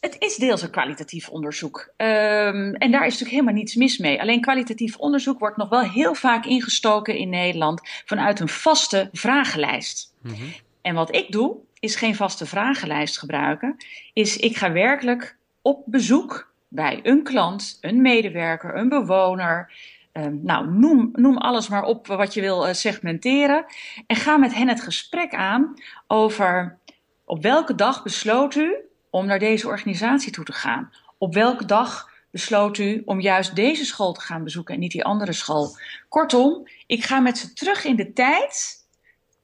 Het 0.00 0.16
is 0.18 0.36
deels 0.36 0.62
een 0.62 0.70
kwalitatief 0.70 1.28
onderzoek. 1.28 1.78
Um, 1.96 2.74
en 2.74 2.90
daar 2.90 3.06
is 3.06 3.12
natuurlijk 3.12 3.30
helemaal 3.30 3.54
niets 3.54 3.74
mis 3.74 3.98
mee. 3.98 4.20
Alleen 4.20 4.40
kwalitatief 4.40 4.96
onderzoek 4.96 5.38
wordt 5.38 5.56
nog 5.56 5.68
wel 5.68 5.80
heel 5.80 6.14
vaak 6.14 6.46
ingestoken 6.46 7.16
in 7.16 7.28
Nederland 7.28 7.80
vanuit 8.04 8.40
een 8.40 8.48
vaste 8.48 9.08
vragenlijst. 9.12 10.14
Mm 10.22 10.34
-hmm. 10.34 10.52
En 10.82 10.94
wat 10.94 11.14
ik 11.14 11.32
doe, 11.32 11.56
is 11.86 11.96
geen 11.96 12.14
vaste 12.14 12.46
vragenlijst 12.46 13.18
gebruiken. 13.18 13.76
Is 14.12 14.36
ik 14.36 14.56
ga 14.56 14.72
werkelijk 14.72 15.36
op 15.62 15.82
bezoek 15.86 16.52
bij 16.68 17.00
een 17.02 17.22
klant, 17.22 17.78
een 17.80 18.00
medewerker, 18.00 18.76
een 18.76 18.88
bewoner. 18.88 19.72
Um, 20.12 20.40
nou, 20.42 20.70
noem, 20.70 21.10
noem 21.12 21.36
alles 21.36 21.68
maar 21.68 21.82
op 21.82 22.06
wat 22.06 22.34
je 22.34 22.40
wil 22.40 22.66
uh, 22.66 22.72
segmenteren. 22.72 23.64
En 24.06 24.16
ga 24.16 24.36
met 24.36 24.54
hen 24.54 24.68
het 24.68 24.80
gesprek 24.80 25.34
aan 25.34 25.74
over 26.06 26.78
op 27.24 27.42
welke 27.42 27.74
dag 27.74 28.02
besloot 28.02 28.54
u 28.54 28.74
om 29.10 29.26
naar 29.26 29.38
deze 29.38 29.66
organisatie 29.66 30.32
toe 30.32 30.44
te 30.44 30.52
gaan? 30.52 30.90
Op 31.18 31.34
welke 31.34 31.64
dag 31.64 32.10
besloot 32.30 32.78
u 32.78 33.02
om 33.04 33.20
juist 33.20 33.56
deze 33.56 33.84
school 33.84 34.12
te 34.12 34.20
gaan 34.20 34.44
bezoeken 34.44 34.74
en 34.74 34.80
niet 34.80 34.92
die 34.92 35.04
andere 35.04 35.32
school? 35.32 35.76
Kortom, 36.08 36.68
ik 36.86 37.04
ga 37.04 37.20
met 37.20 37.38
ze 37.38 37.52
terug 37.52 37.84
in 37.84 37.96
de 37.96 38.12
tijd 38.12 38.85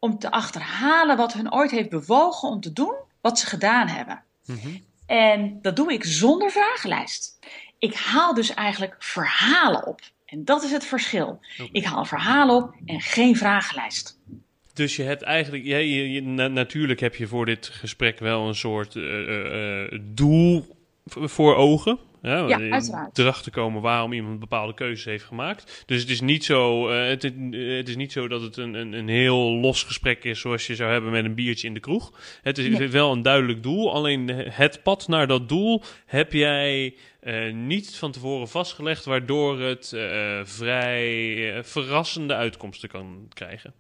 om 0.02 0.18
te 0.18 0.30
achterhalen 0.30 1.16
wat 1.16 1.32
hun 1.32 1.52
ooit 1.52 1.70
heeft 1.70 1.88
bewogen 1.90 2.48
om 2.48 2.60
te 2.60 2.72
doen 2.72 2.94
wat 3.20 3.38
ze 3.38 3.46
gedaan 3.46 3.88
hebben. 3.88 4.22
Mm 4.44 4.58
-hmm. 4.62 4.84
En 5.06 5.58
dat 5.62 5.76
doe 5.76 5.92
ik 5.92 6.04
zonder 6.04 6.50
vragenlijst. 6.50 7.38
Ik 7.78 7.94
haal 7.94 8.34
dus 8.34 8.54
eigenlijk 8.54 8.96
verhalen 8.98 9.86
op. 9.86 10.00
En 10.26 10.44
dat 10.44 10.62
is 10.62 10.70
het 10.70 10.84
verschil. 10.86 11.40
Ik 11.72 11.84
haal 11.84 12.04
verhalen 12.04 12.56
op 12.56 12.74
en 12.86 13.00
geen 13.00 13.36
vragenlijst. 13.36 14.18
Dus 14.72 14.96
je 14.96 15.02
hebt 15.02 15.22
eigenlijk, 15.22 15.64
ja, 15.64 15.76
je, 15.76 16.12
je- 16.12 16.22
na- 16.22 16.48
natuurlijk 16.48 17.00
heb 17.00 17.14
je 17.14 17.26
voor 17.26 17.46
dit 17.46 17.66
gesprek 17.66 18.18
wel 18.18 18.48
een 18.48 18.54
soort 18.54 18.96
eh, 18.96 19.02
eh, 19.02 19.82
eh, 19.92 19.98
doel 20.02 20.76
voor 21.04 21.54
ogen. 21.56 21.98
Ja, 22.22 22.46
Ja, 22.48 22.58
uiteraard. 22.70 23.18
Erachter 23.18 23.52
komen 23.52 23.82
waarom 23.82 24.12
iemand 24.12 24.38
bepaalde 24.38 24.74
keuzes 24.74 25.04
heeft 25.04 25.24
gemaakt. 25.24 25.82
Dus 25.86 26.00
het 26.00 26.10
is 26.10 26.20
niet 26.20 26.44
zo, 26.44 26.88
eh, 26.88 27.08
het, 27.08 27.24
is- 27.24 27.32
het 27.76 27.88
is 27.88 27.96
niet 27.96 28.12
zo 28.12 28.28
dat 28.28 28.40
het 28.42 28.56
een, 28.56 28.74
een, 28.74 28.92
een 28.92 29.08
heel 29.08 29.36
los 29.52 29.82
gesprek 29.82 30.24
is 30.24 30.40
zoals 30.40 30.66
je 30.66 30.74
zou 30.74 30.90
hebben 30.90 31.10
met 31.10 31.24
een 31.24 31.34
biertje 31.34 31.66
in 31.66 31.74
de 31.74 31.80
kroeg. 31.80 32.12
Het 32.42 32.58
is 32.58 32.78
Nee. 32.78 32.88
wel 32.88 33.12
een 33.12 33.22
duidelijk 33.22 33.62
doel. 33.62 33.92
Alleen 33.94 34.28
het 34.50 34.82
pad 34.82 35.08
naar 35.08 35.26
dat 35.26 35.48
doel 35.48 35.82
heb 36.06 36.32
jij 36.32 36.94
eh, 37.20 37.52
niet 37.52 37.96
van 37.96 38.12
tevoren 38.12 38.48
vastgelegd, 38.48 39.04
waardoor 39.04 39.60
het 39.60 39.92
eh, 39.92 40.40
vrij 40.44 41.60
verrassende 41.64 42.34
uitkomsten 42.34 42.88
kan 42.88 43.26
krijgen. 43.34 43.72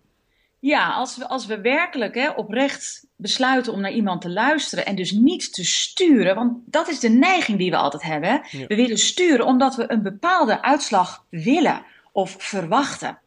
Ja, 0.62 0.92
als 0.92 1.16
we, 1.16 1.28
als 1.28 1.46
we 1.46 1.60
werkelijk 1.60 2.14
hè, 2.14 2.30
oprecht 2.30 3.06
besluiten 3.16 3.72
om 3.72 3.80
naar 3.80 3.92
iemand 3.92 4.20
te 4.20 4.30
luisteren 4.30 4.86
en 4.86 4.94
dus 4.94 5.10
niet 5.10 5.54
te 5.54 5.64
sturen, 5.64 6.34
want 6.34 6.58
dat 6.64 6.88
is 6.88 7.00
de 7.00 7.08
neiging 7.08 7.58
die 7.58 7.70
we 7.70 7.76
altijd 7.76 8.02
hebben. 8.02 8.30
Hè? 8.30 8.58
Ja. 8.58 8.66
We 8.66 8.74
willen 8.74 8.98
sturen 8.98 9.46
omdat 9.46 9.74
we 9.74 9.92
een 9.92 10.02
bepaalde 10.02 10.62
uitslag 10.62 11.24
willen 11.28 11.84
of 12.12 12.34
verwachten. 12.38 13.18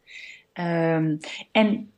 Ehm, 0.52 1.16
en 1.52 1.92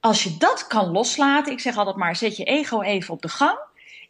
als 0.00 0.22
je 0.22 0.36
dat 0.38 0.66
kan 0.66 0.90
loslaten, 0.90 1.52
ik 1.52 1.60
zeg 1.60 1.76
altijd 1.76 1.96
maar, 1.96 2.16
zet 2.16 2.36
je 2.36 2.44
ego 2.44 2.80
even 2.80 3.14
op 3.14 3.22
de 3.22 3.28
gang 3.28 3.58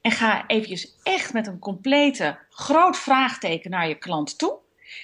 en 0.02 0.10
ga 0.10 0.46
eventjes 0.46 0.96
echt 1.02 1.32
met 1.32 1.46
een 1.46 1.58
complete 1.58 2.38
groot 2.50 2.98
vraagteken 2.98 3.70
naar 3.70 3.88
je 3.88 3.98
klant 3.98 4.38
toe. 4.38 4.58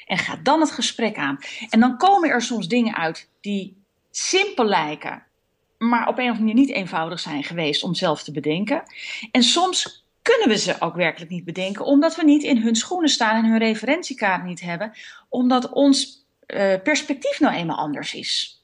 En 0.07 0.19
ga 0.19 0.37
dan 0.43 0.61
het 0.61 0.71
gesprek 0.71 1.17
aan. 1.17 1.39
En 1.71 1.81
dan 1.81 1.97
komen 1.97 2.31
er 2.31 2.43
soms 2.43 2.69
dingen 2.69 2.97
uit 2.97 3.29
die 3.41 3.83
simpel 4.11 4.65
lijken, 4.65 5.27
maar 5.79 6.09
op 6.09 6.19
een 6.19 6.25
of 6.25 6.37
andere 6.37 6.39
manier 6.39 6.55
niet 6.55 6.71
eenvoudig 6.71 7.21
zijn 7.21 7.45
geweest 7.45 7.83
om 7.83 7.95
zelf 7.95 8.23
te 8.23 8.33
bedenken. 8.33 8.83
En 9.31 9.43
soms 9.43 10.07
kunnen 10.23 10.49
we 10.49 10.59
ze 10.59 10.81
ook 10.81 10.95
werkelijk 10.95 11.31
niet 11.31 11.45
bedenken, 11.45 11.85
omdat 11.85 12.17
we 12.17 12.25
niet 12.25 12.43
in 12.43 12.57
hun 12.57 12.77
schoenen 12.77 13.09
staan 13.09 13.45
en 13.45 13.51
hun 13.51 13.59
referentiekaart 13.59 14.45
niet 14.45 14.61
hebben, 14.61 14.93
omdat 15.29 15.73
ons 15.73 16.27
eh, 16.47 16.75
perspectief 16.83 17.41
nou 17.41 17.55
eenmaal 17.55 17.77
anders 17.77 18.15
is. 18.15 18.63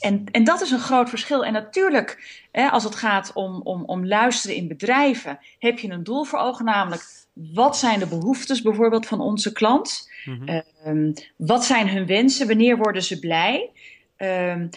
En, 0.00 0.24
en 0.30 0.44
dat 0.44 0.60
is 0.60 0.70
een 0.70 0.78
groot 0.78 1.08
verschil. 1.08 1.44
En 1.44 1.52
natuurlijk, 1.52 2.40
hè, 2.52 2.68
als 2.68 2.84
het 2.84 2.94
gaat 2.94 3.32
om, 3.32 3.60
om, 3.62 3.84
om 3.84 4.06
luisteren 4.06 4.56
in 4.56 4.68
bedrijven, 4.68 5.38
heb 5.58 5.78
je 5.78 5.90
een 5.90 6.04
doel 6.04 6.24
voor 6.24 6.38
ogen, 6.38 6.64
namelijk 6.64 7.04
wat 7.32 7.76
zijn 7.76 7.98
de 7.98 8.06
behoeftes 8.06 8.62
bijvoorbeeld 8.62 9.06
van 9.06 9.20
onze 9.20 9.52
klant? 9.52 10.10
Mhm. 10.24 10.48
Ehm, 10.48 11.12
wat 11.36 11.64
zijn 11.64 11.88
hun 11.88 12.06
wensen? 12.06 12.46
Wanneer 12.46 12.76
worden 12.76 13.02
ze 13.02 13.18
blij? 13.18 13.70
Ehm, 14.16 14.68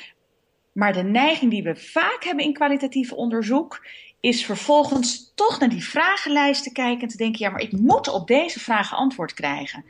maar 0.79 0.93
de 0.93 1.03
neiging 1.03 1.51
die 1.51 1.63
we 1.63 1.75
vaak 1.75 2.24
hebben 2.24 2.45
in 2.45 2.53
kwalitatief 2.53 3.12
onderzoek 3.12 3.86
is 4.19 4.45
vervolgens 4.45 5.31
toch 5.36 5.59
naar 5.59 5.69
die 5.69 5.83
vragenlijst 5.83 6.63
te 6.63 6.71
kijken 6.71 7.01
en 7.01 7.07
te 7.07 7.17
denken: 7.17 7.45
ja, 7.45 7.51
maar 7.51 7.62
ik 7.62 7.71
moet 7.71 8.07
op 8.07 8.27
deze 8.27 8.59
vragen 8.59 8.98
antwoord 8.98 9.33
krijgen. 9.33 9.86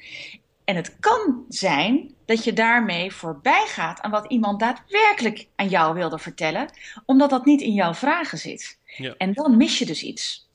En 0.64 0.76
het 0.76 1.00
kan 1.00 1.46
zijn 1.50 2.14
dat 2.26 2.44
je 2.44 2.54
daarmee 2.54 3.12
voorbij 3.12 3.64
gaat 3.66 4.02
aan 4.02 4.12
wat 4.12 4.32
iemand 4.32 4.60
daadwerkelijk 4.60 5.48
aan 5.56 5.68
jou 5.68 5.94
wilde 5.94 6.20
vertellen, 6.20 6.70
omdat 7.06 7.30
dat 7.30 7.46
niet 7.46 7.62
in 7.62 7.74
jouw 7.74 7.94
vragen 7.94 8.38
zit. 8.38 8.80
Ja. 8.98 9.16
En 9.18 9.34
dan 9.34 9.58
mis 9.58 9.80
je 9.80 9.86
dus 9.86 10.04
iets. 10.04 10.49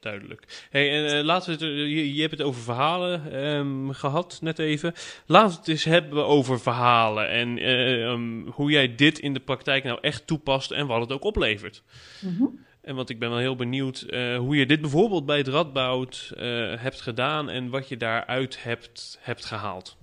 Duidelijk. 0.00 0.66
Hey, 0.70 0.90
en 0.90 1.18
eh, 1.18 1.24
laten 1.24 1.46
we 1.46 1.52
het, 1.52 1.74
eh, 1.74 1.78
je, 1.78 2.14
je 2.14 2.20
hebt 2.20 2.32
het 2.32 2.42
over 2.42 2.62
verhalen 2.62 3.32
ehm, 3.32 3.90
gehad, 3.90 4.38
net 4.42 4.58
even. 4.58 4.94
Laten 5.26 5.50
we 5.50 5.56
het 5.56 5.68
eens 5.68 5.84
hebben 5.84 6.26
over 6.26 6.60
verhalen 6.60 7.28
en 7.28 7.58
eh, 7.58 8.04
ehm, 8.04 8.46
hoe 8.46 8.70
jij 8.70 8.94
dit 8.94 9.18
in 9.18 9.34
de 9.34 9.40
praktijk 9.40 9.84
nou 9.84 9.98
echt 10.00 10.26
toepast 10.26 10.70
en 10.70 10.86
wat 10.86 11.00
het 11.00 11.12
ook 11.12 11.24
oplevert. 11.24 11.82
Mhm. 12.20 12.44
En 12.80 12.94
want 12.94 13.10
ik 13.10 13.18
ben 13.18 13.30
wel 13.30 13.38
heel 13.38 13.56
benieuwd 13.56 14.06
hoe 14.38 14.56
je 14.56 14.66
dit 14.66 14.80
bijvoorbeeld 14.80 15.26
bij 15.26 15.38
het 15.38 15.48
Radboud 15.48 16.32
hebt 16.78 17.00
gedaan 17.00 17.50
en 17.50 17.70
wat 17.70 17.88
je 17.88 17.96
daaruit 17.96 18.62
hebt, 18.62 19.18
hebt 19.20 19.44
gehaald. 19.44 19.97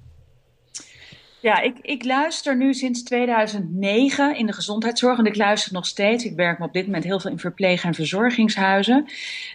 Ja, 1.45 1.61
ik, 1.61 1.77
ik 1.81 2.03
luister 2.03 2.57
nu 2.57 2.73
sinds 2.73 3.03
2009 3.03 4.35
in 4.35 4.45
de 4.45 4.53
gezondheidszorg 4.53 5.17
en 5.17 5.25
ik 5.25 5.35
luister 5.35 5.73
nog 5.73 5.85
steeds. 5.85 6.23
Ik 6.25 6.35
werk 6.35 6.59
op 6.59 6.73
dit 6.73 6.85
moment 6.85 7.03
heel 7.03 7.19
veel 7.19 7.31
in 7.31 7.39
verpleeg- 7.39 7.83
en 7.83 7.93
verzorgingshuizen. 7.93 9.05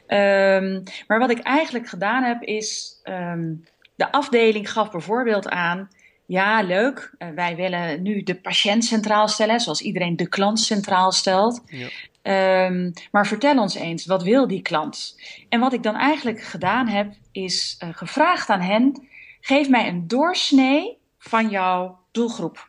Ehm, 0.07 0.83
maar 1.07 1.19
wat 1.19 1.31
ik 1.31 1.39
eigenlijk 1.39 1.89
gedaan 1.89 2.23
heb 2.23 2.43
is, 2.43 3.01
ehm, 3.03 3.55
de 3.95 4.13
afdeling 4.13 4.71
gaf 4.73 4.91
bijvoorbeeld 4.91 5.49
aan, 5.49 5.89
ja 6.27 6.63
leuk, 6.63 7.15
eh, 7.19 7.29
wij 7.35 7.57
willen 7.57 8.03
nu 8.03 8.23
de 8.23 8.35
patiënt 8.35 8.85
centraal 8.85 9.29
stellen, 9.29 9.61
zoals 9.61 9.81
iedereen 9.81 10.17
de 10.17 10.29
klant 10.29 10.61
centraal 10.61 11.13
stelt. 11.13 11.63
Ja. 11.67 11.89
Ehm, 12.23 12.91
maar 13.11 13.27
vertel 13.27 13.59
ons 13.59 13.75
eens, 13.75 14.07
wat 14.07 14.23
wil 14.23 14.47
die 14.47 14.63
klant? 14.63 15.21
En 15.49 15.61
wat 15.61 15.73
ik 15.73 15.83
dan 15.83 15.97
eigenlijk 15.97 16.43
gedaan 16.43 16.89
heb, 16.89 17.13
is 17.33 17.77
eh, 17.79 17.89
gevraagd 17.93 18.49
aan 18.49 18.61
hen, 18.61 19.09
geef 19.41 19.69
mij 19.69 19.89
een 19.89 20.09
doorsnee 20.09 20.99
van 21.21 21.49
jouw 21.49 21.99
doelgroep. 22.11 22.69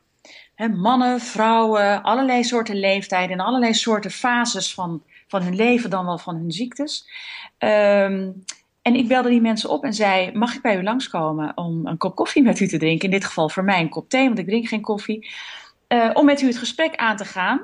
Mannen, 0.75 1.20
vrouwen, 1.20 2.01
allerlei 2.01 2.43
soorten 2.43 2.79
leeftijden 2.79 3.39
en 3.39 3.46
allerlei 3.46 3.74
soorten 3.74 4.12
fases 4.12 4.74
van, 4.74 5.03
van 5.27 5.41
hun 5.41 5.55
leven, 5.55 5.89
dan 5.89 6.05
wel 6.05 6.17
van 6.17 6.36
hun 6.36 6.51
ziektes. 6.51 7.10
Ehm, 7.58 8.31
en 8.81 8.96
ik 8.96 9.08
belde 9.08 9.29
die 9.29 9.41
mensen 9.41 9.70
op 9.70 9.84
en 9.84 9.93
zei: 9.93 10.31
Mag 10.31 10.55
ik 10.55 10.62
bij 10.62 10.77
u 10.77 10.84
langskomen 10.84 11.58
om 11.58 11.88
een 11.88 11.98
kop 11.98 12.15
koffie 12.15 12.43
met 12.43 12.60
u 12.60 12.67
te 12.67 12.77
drinken? 12.77 13.05
In 13.05 13.13
dit 13.13 13.25
geval 13.25 13.50
voor 13.50 13.63
mij 13.63 13.79
een 13.79 13.89
kop 13.89 14.10
thee, 14.10 14.25
want 14.25 14.39
ik 14.39 14.46
drink 14.46 14.67
geen 14.67 14.81
koffie. 14.81 15.29
Eh, 15.88 16.10
om 16.13 16.25
met 16.25 16.41
u 16.41 16.48
het 16.48 16.58
gesprek 16.58 16.96
aan 16.96 17.17
te 17.17 17.25
gaan 17.25 17.62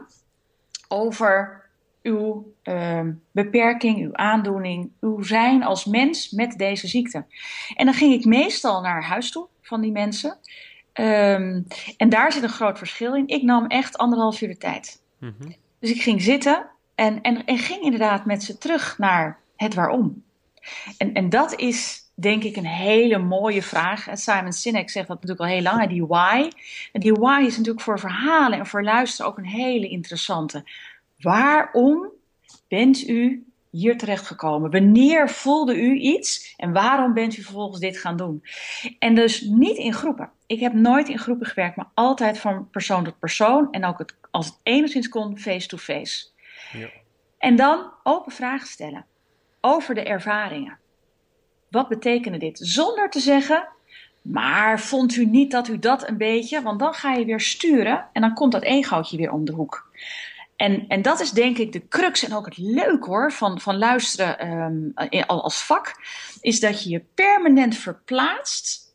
over 0.87 1.65
uw 2.01 2.53
ehm, 2.63 3.13
beperking, 3.31 3.97
uw 3.97 4.15
aandoening, 4.15 4.91
uw 5.01 5.21
zijn 5.23 5.63
als 5.63 5.85
mens 5.85 6.31
met 6.31 6.57
deze 6.57 6.87
ziekte. 6.87 7.25
En 7.75 7.85
dan 7.85 7.93
ging 7.93 8.13
ik 8.13 8.25
meestal 8.25 8.81
naar 8.81 9.03
huis 9.03 9.31
toe 9.31 9.47
van 9.61 9.81
die 9.81 9.91
mensen. 9.91 10.37
Ehm, 10.97 11.61
en 11.97 12.09
daar 12.09 12.31
zit 12.31 12.43
een 12.43 12.49
groot 12.49 12.77
verschil 12.77 13.15
in. 13.15 13.27
Ik 13.27 13.43
nam 13.43 13.67
echt 13.67 13.97
anderhalf 13.97 14.41
uur 14.41 14.47
de 14.47 14.57
tijd. 14.57 15.01
Mhm. 15.19 15.51
Dus 15.79 15.91
ik 15.91 16.01
ging 16.01 16.21
zitten 16.21 16.65
en, 16.95 17.21
en, 17.21 17.45
en 17.45 17.57
ging 17.57 17.81
inderdaad 17.81 18.25
met 18.25 18.43
ze 18.43 18.57
terug 18.57 18.97
naar 18.97 19.39
het 19.55 19.73
waarom. 19.73 20.23
En, 20.97 21.13
en 21.13 21.29
dat 21.29 21.59
is 21.59 22.05
denk 22.13 22.43
ik 22.43 22.55
een 22.55 22.65
hele 22.65 23.17
mooie 23.17 23.61
vraag. 23.61 24.07
En 24.07 24.17
Simon 24.17 24.53
Sinek 24.53 24.89
zegt 24.89 25.07
dat 25.07 25.21
natuurlijk 25.21 25.49
al 25.49 25.55
heel 25.55 25.61
lang, 25.61 25.89
die 25.89 26.05
why. 26.05 26.49
En 26.91 26.99
die 27.01 27.13
why 27.13 27.43
is 27.45 27.57
natuurlijk 27.57 27.83
voor 27.83 27.99
verhalen 27.99 28.59
en 28.59 28.65
voor 28.65 28.83
luisteren 28.83 29.31
ook 29.31 29.37
een 29.37 29.45
hele 29.45 29.87
interessante. 29.87 30.63
Waarom 31.19 32.11
bent 32.67 33.07
u 33.07 33.46
hier 33.77 33.97
terechtgekomen? 33.97 34.71
Wanneer 34.71 35.29
voelde 35.29 35.75
u 35.75 35.95
iets 35.95 36.53
en 36.57 36.73
waarom 36.73 37.13
bent 37.13 37.37
u 37.37 37.41
vervolgens 37.41 37.79
dit 37.79 37.97
gaan 37.97 38.17
doen? 38.17 38.43
En 38.99 39.15
dus 39.15 39.41
niet 39.41 39.77
in 39.77 39.93
groepen. 39.93 40.29
Ik 40.47 40.59
heb 40.59 40.73
nooit 40.73 41.09
in 41.09 41.19
groepen 41.19 41.47
gewerkt, 41.47 41.75
maar 41.75 41.89
altijd 41.93 42.39
van 42.39 42.69
persoon 42.69 43.03
tot 43.03 43.19
persoon. 43.19 43.71
En 43.71 43.85
ook 43.85 43.97
het, 43.97 44.15
als 44.31 44.45
het 44.45 44.59
enigszins 44.63 45.09
kon, 45.09 45.37
face-to-face. 45.37 46.27
Ja. 46.71 46.89
En 47.37 47.55
dan 47.55 47.91
open 48.03 48.31
vragen 48.31 48.67
stellen 48.67 49.05
over 49.61 49.95
de 49.95 50.03
ervaringen. 50.03 50.77
Wat 51.69 51.87
betekende 51.87 52.37
dit? 52.37 52.59
Zonder 52.61 53.09
te 53.09 53.19
zeggen, 53.19 53.67
maar 54.21 54.79
vond 54.79 55.15
u 55.15 55.25
niet 55.25 55.51
dat 55.51 55.67
u 55.67 55.79
dat 55.79 56.07
een 56.07 56.17
beetje? 56.17 56.61
Want 56.61 56.79
dan 56.79 56.93
ga 56.93 57.13
je 57.13 57.25
weer 57.25 57.39
sturen 57.39 58.09
en 58.13 58.21
dan 58.21 58.33
komt 58.33 58.51
dat 58.51 58.63
egootje 58.63 59.17
weer 59.17 59.31
om 59.31 59.45
de 59.45 59.51
hoek. 59.51 59.91
En, 60.57 60.87
en 60.87 61.01
dat 61.01 61.19
is 61.19 61.31
denk 61.31 61.57
ik 61.57 61.71
de 61.71 61.87
crux 61.87 62.23
en 62.23 62.33
ook 62.33 62.45
het 62.45 62.57
leuk 62.57 63.03
hoor 63.03 63.31
van, 63.31 63.59
van 63.59 63.77
luisteren 63.77 64.93
al 65.27 65.43
als 65.43 65.63
vak. 65.63 65.95
Is 66.41 66.59
dat 66.59 66.83
je 66.83 66.89
je 66.89 67.05
permanent 67.13 67.75
verplaatst 67.75 68.87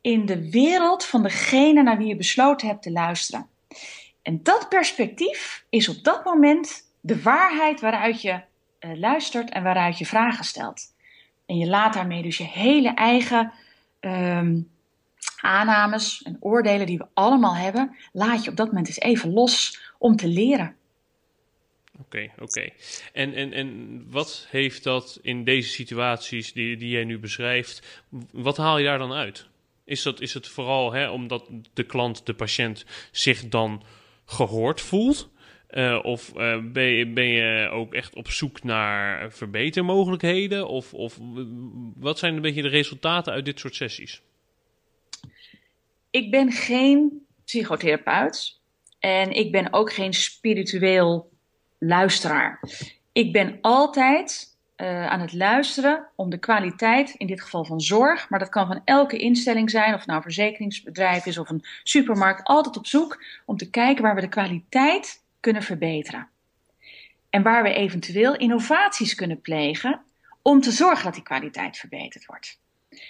in 0.00 0.26
de 0.26 0.50
wereld 0.50 1.04
van 1.04 1.22
degene 1.22 1.82
naar 1.82 1.98
wie 1.98 2.06
je 2.06 2.16
besloten 2.16 2.68
hebt 2.68 2.82
te 2.82 2.92
luisteren. 2.92 3.46
En 4.22 4.42
dat 4.42 4.68
perspectief 4.68 5.64
is 5.68 5.88
op 5.88 6.04
dat 6.04 6.24
moment 6.24 6.90
de 7.00 7.22
waarheid 7.22 7.80
waaruit 7.80 8.22
je 8.22 8.40
eh, 8.78 8.90
luistert 8.94 9.50
en 9.50 9.62
waaruit 9.62 9.98
je 9.98 10.06
vragen 10.06 10.44
stelt. 10.44 10.82
En 11.46 11.58
je 11.58 11.66
laat 11.66 11.94
daarmee 11.94 12.22
dus 12.22 12.38
je 12.38 12.44
hele 12.44 12.94
eigen 12.94 13.52
ehm, 14.00 14.60
aannames 15.40 16.22
en 16.22 16.36
oordelen 16.40 16.86
die 16.86 16.98
we 16.98 17.06
allemaal 17.14 17.56
hebben, 17.56 17.96
laat 18.12 18.44
je 18.44 18.50
op 18.50 18.56
dat 18.56 18.66
moment 18.66 18.86
eens 18.86 19.00
even 19.00 19.32
los 19.32 19.80
om 19.98 20.16
te 20.16 20.28
leren. 20.28 20.76
Oké, 22.00 22.30
oké. 22.38 22.68
En, 23.12 23.34
en, 23.34 23.52
en 23.52 24.04
wat 24.10 24.46
heeft 24.50 24.84
dat 24.84 25.18
in 25.22 25.44
deze 25.44 25.68
situaties 25.68 26.52
die, 26.52 26.76
die 26.76 26.90
jij 26.90 27.04
nu 27.04 27.18
beschrijft, 27.18 28.02
wat 28.32 28.56
haal 28.56 28.78
je 28.78 28.84
daar 28.84 28.98
dan 28.98 29.12
uit? 29.12 29.46
Is, 29.84 30.02
dat, 30.02 30.20
is 30.20 30.34
het 30.34 30.48
vooral 30.48 30.92
hè, 30.92 31.10
omdat 31.10 31.50
de 31.72 31.84
klant, 31.84 32.26
de 32.26 32.34
patiënt, 32.34 32.84
zich 33.10 33.48
dan 33.48 33.82
gehoord 34.24 34.80
voelt? 34.80 35.30
Eh, 35.66 35.98
of 36.02 36.36
eh, 36.36 36.58
ben, 36.72 36.84
je, 36.84 37.06
ben 37.06 37.26
je 37.26 37.68
ook 37.68 37.94
echt 37.94 38.14
op 38.14 38.28
zoek 38.30 38.62
naar 38.62 39.32
verbetermogelijkheden? 39.32 40.68
Of, 40.68 40.94
of 40.94 41.18
wat 41.96 42.18
zijn 42.18 42.34
een 42.34 42.42
beetje 42.42 42.62
de 42.62 42.68
resultaten 42.68 43.32
uit 43.32 43.44
dit 43.44 43.58
soort 43.58 43.74
sessies? 43.74 44.22
ik 46.10 46.30
ben 46.30 46.52
geen 46.52 47.26
psychotherapeut 47.44 48.60
en 48.98 49.32
ik 49.32 49.52
ben 49.52 49.72
ook 49.72 49.92
geen 49.92 50.14
spiritueel 50.14 51.30
luisteraar. 51.78 52.60
Ik 53.12 53.32
ben 53.32 53.58
altijd 53.60 54.56
uh, 54.76 55.06
aan 55.06 55.20
het 55.20 55.32
luisteren 55.32 56.06
om 56.14 56.30
de 56.30 56.38
kwaliteit, 56.38 57.14
in 57.16 57.26
dit 57.26 57.42
geval 57.42 57.64
van 57.64 57.80
zorg, 57.80 58.28
maar 58.28 58.38
dat 58.38 58.48
kan 58.48 58.66
van 58.66 58.80
elke 58.84 59.18
instelling 59.18 59.70
zijn, 59.70 59.92
of 59.92 59.98
het 59.98 60.06
nou 60.06 60.16
een 60.16 60.24
verzekeringsbedrijf 60.24 61.26
is 61.26 61.38
of 61.38 61.48
een 61.48 61.64
supermarkt, 61.82 62.44
altijd 62.44 62.76
op 62.76 62.86
zoek 62.86 63.24
om 63.44 63.56
te 63.56 63.70
kijken 63.70 64.02
waar 64.02 64.14
we 64.14 64.20
de 64.20 64.28
kwaliteit 64.28 65.22
kunnen 65.40 65.62
verbeteren. 65.62 66.28
En 67.30 67.42
waar 67.42 67.62
we 67.62 67.72
eventueel 67.72 68.36
innovaties 68.36 69.14
kunnen 69.14 69.40
plegen 69.40 70.00
om 70.42 70.60
te 70.60 70.70
zorgen 70.70 71.04
dat 71.04 71.14
die 71.14 71.22
kwaliteit 71.22 71.76
verbeterd 71.76 72.26
wordt. 72.26 72.60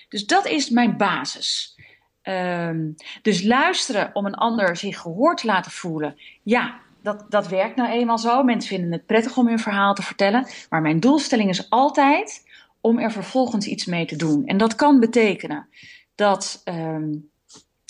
Dus 0.08 0.26
dat 0.26 0.46
is 0.46 0.70
mijn 0.70 0.96
basis. 0.96 1.76
Um, 2.22 2.94
dus 3.22 3.42
luisteren 3.42 4.10
om 4.12 4.26
een 4.26 4.34
ander 4.34 4.76
zich 4.76 4.98
gehoord 4.98 5.38
te 5.38 5.46
laten 5.46 5.72
voelen. 5.72 6.18
Ja, 6.42 6.80
dat, 7.02 7.24
dat 7.28 7.48
werkt 7.48 7.76
nou 7.76 7.90
eenmaal 7.90 8.18
zo. 8.18 8.42
Mensen 8.42 8.68
vinden 8.68 8.92
het 8.92 9.06
prettig 9.06 9.36
om 9.36 9.48
hun 9.48 9.58
verhaal 9.58 9.94
te 9.94 10.02
vertellen. 10.02 10.46
Maar 10.68 10.80
mijn 10.80 11.00
doelstelling 11.00 11.50
is 11.50 11.70
altijd 11.70 12.46
om 12.80 12.98
er 12.98 13.12
vervolgens 13.12 13.66
iets 13.66 13.84
mee 13.84 14.06
te 14.06 14.16
doen. 14.16 14.46
En 14.46 14.56
dat 14.56 14.74
kan 14.74 15.00
betekenen 15.00 15.68
dat 16.14 16.62
um, 16.64 17.30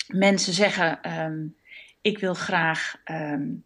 mensen 0.07 0.53
zeggen: 0.53 0.99
um, 1.19 1.55
Ik 2.01 2.19
wil 2.19 2.33
graag. 2.33 2.95
Um, 3.11 3.63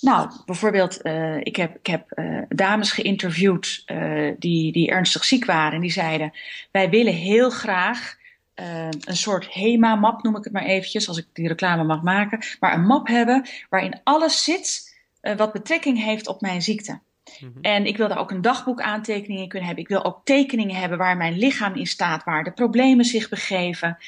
nou, 0.00 0.30
bijvoorbeeld, 0.46 1.06
uh, 1.06 1.36
ik 1.40 1.56
heb, 1.56 1.76
ik 1.76 1.86
heb 1.86 2.12
uh, 2.14 2.42
dames 2.48 2.92
geïnterviewd 2.92 3.82
uh, 3.86 4.32
die, 4.38 4.72
die 4.72 4.90
ernstig 4.90 5.24
ziek 5.24 5.44
waren. 5.44 5.72
En 5.72 5.80
die 5.80 5.92
zeiden: 5.92 6.32
Wij 6.70 6.90
willen 6.90 7.14
heel 7.14 7.50
graag 7.50 8.16
uh, 8.60 8.88
een 9.00 9.16
soort 9.16 9.54
HEMA-map, 9.54 10.22
noem 10.22 10.36
ik 10.36 10.44
het 10.44 10.52
maar 10.52 10.64
eventjes, 10.64 11.08
als 11.08 11.18
ik 11.18 11.26
die 11.32 11.48
reclame 11.48 11.84
mag 11.84 12.02
maken. 12.02 12.38
Maar 12.60 12.74
een 12.74 12.86
map 12.86 13.06
hebben 13.06 13.46
waarin 13.68 14.00
alles 14.04 14.44
zit 14.44 14.96
uh, 15.22 15.36
wat 15.36 15.52
betrekking 15.52 16.02
heeft 16.02 16.26
op 16.26 16.40
mijn 16.40 16.62
ziekte. 16.62 16.92
Mm 16.92 17.52
-hmm. 17.52 17.62
En 17.62 17.86
ik 17.86 17.96
wil 17.96 18.08
daar 18.08 18.18
ook 18.18 18.30
een 18.30 18.42
dagboek 18.42 18.80
aantekeningen 18.80 19.42
in 19.42 19.48
kunnen 19.48 19.66
hebben. 19.66 19.84
Ik 19.84 19.90
wil 19.90 20.04
ook 20.04 20.20
tekeningen 20.24 20.76
hebben 20.76 20.98
waar 20.98 21.16
mijn 21.16 21.38
lichaam 21.38 21.74
in 21.74 21.86
staat, 21.86 22.24
waar 22.24 22.44
de 22.44 22.52
problemen 22.52 23.04
zich 23.04 23.28
begeven. 23.28 23.98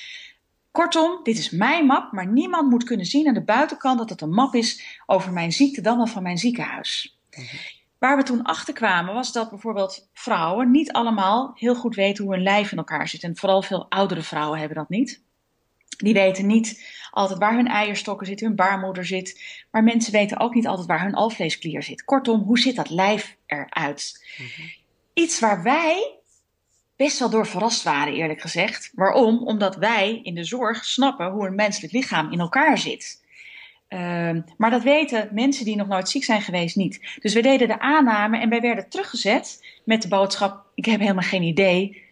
Kortom, 0.71 1.21
dit 1.23 1.39
is 1.39 1.51
mijn 1.51 1.87
map, 1.87 2.13
maar 2.13 2.27
niemand 2.27 2.71
moet 2.71 2.85
kunnen 2.85 3.07
zien 3.07 3.29
aan 3.29 3.35
de 3.35 3.45
buitenkant 3.45 3.99
dat 3.99 4.11
het 4.11 4.21
een 4.21 4.35
map 4.35 4.55
is 4.55 5.01
over 5.07 5.33
mijn 5.33 5.53
ziekte, 5.53 5.81
dan 5.81 5.97
wel 5.97 6.07
van 6.07 6.23
mijn 6.23 6.39
ziekenhuis. 6.39 7.19
Mm 7.31 7.45
-hmm. 7.45 7.76
Waar 7.99 8.17
we 8.17 8.23
toen 8.23 8.43
achter 8.43 8.75
kwamen 8.75 9.15
was 9.15 9.33
dat 9.33 9.51
bijvoorbeeld 9.51 10.09
vrouwen 10.13 10.71
niet 10.71 10.93
allemaal 10.93 11.53
heel 11.55 11.75
goed 11.75 11.95
weten 11.95 12.25
hoe 12.25 12.35
hun 12.35 12.43
lijf 12.43 12.73
in 12.73 12.79
elkaar 12.79 13.09
zit. 13.09 13.23
En 13.23 13.37
vooral 13.37 13.63
veel 13.63 13.87
oudere 13.89 14.23
vrouwen 14.23 14.59
hebben 14.59 14.77
dat 14.77 14.89
niet. 14.89 15.25
Die 15.97 16.15
weten 16.15 16.47
niet 16.47 16.85
altijd 17.11 17.39
waar 17.39 17.55
hun 17.55 17.69
eierstokken 17.69 18.27
zitten, 18.27 18.47
hun 18.47 18.57
baarmoeder 18.57 19.05
zit. 19.05 19.43
Maar 19.71 19.85
mensen 19.85 20.13
weten 20.13 20.41
ook 20.41 20.55
niet 20.55 20.67
altijd 20.67 20.87
waar 20.87 21.03
hun 21.03 21.15
alvleesklier 21.15 21.83
zit. 21.83 22.05
Kortom, 22.05 22.41
hoe 22.43 22.59
zit 22.59 22.77
dat 22.77 22.91
lijf 22.91 23.37
eruit? 23.47 24.27
Mm 24.39 24.47
-hmm. 24.57 24.73
Iets 25.13 25.41
waar 25.41 25.63
wij 25.63 26.19
best 26.97 27.19
wel 27.19 27.31
door 27.31 27.47
verrast 27.47 27.83
waren, 27.83 28.15
eerlijk 28.15 28.41
gezegd. 28.41 28.91
Waarom? 28.95 29.47
Omdat 29.47 29.77
wij 29.77 30.21
in 30.23 30.35
de 30.35 30.45
zorg 30.45 30.85
snappen 30.85 31.31
hoe 31.31 31.47
een 31.47 31.55
menselijk 31.55 31.93
lichaam 31.93 32.33
in 32.33 32.41
elkaar 32.41 32.79
zit. 32.79 33.25
Uh, 33.89 34.31
maar 34.57 34.71
dat 34.71 34.83
weten 34.83 35.29
mensen 35.33 35.65
die 35.65 35.77
nog 35.77 35.87
nooit 35.87 36.09
ziek 36.09 36.25
zijn 36.25 36.43
geweest 36.43 36.77
niet. 36.77 37.19
Dus 37.21 37.35
we 37.35 37.43
deden 37.43 37.69
de 37.69 37.81
aanname 37.81 38.39
en 38.39 38.49
wij 38.49 38.61
werden 38.61 38.89
teruggezet 38.89 39.67
met 39.85 40.03
de 40.03 40.09
boodschap: 40.09 40.65
Ik 40.75 40.85
heb 40.85 41.01
helemaal 41.01 41.23
geen 41.23 41.43
idee 41.43 42.05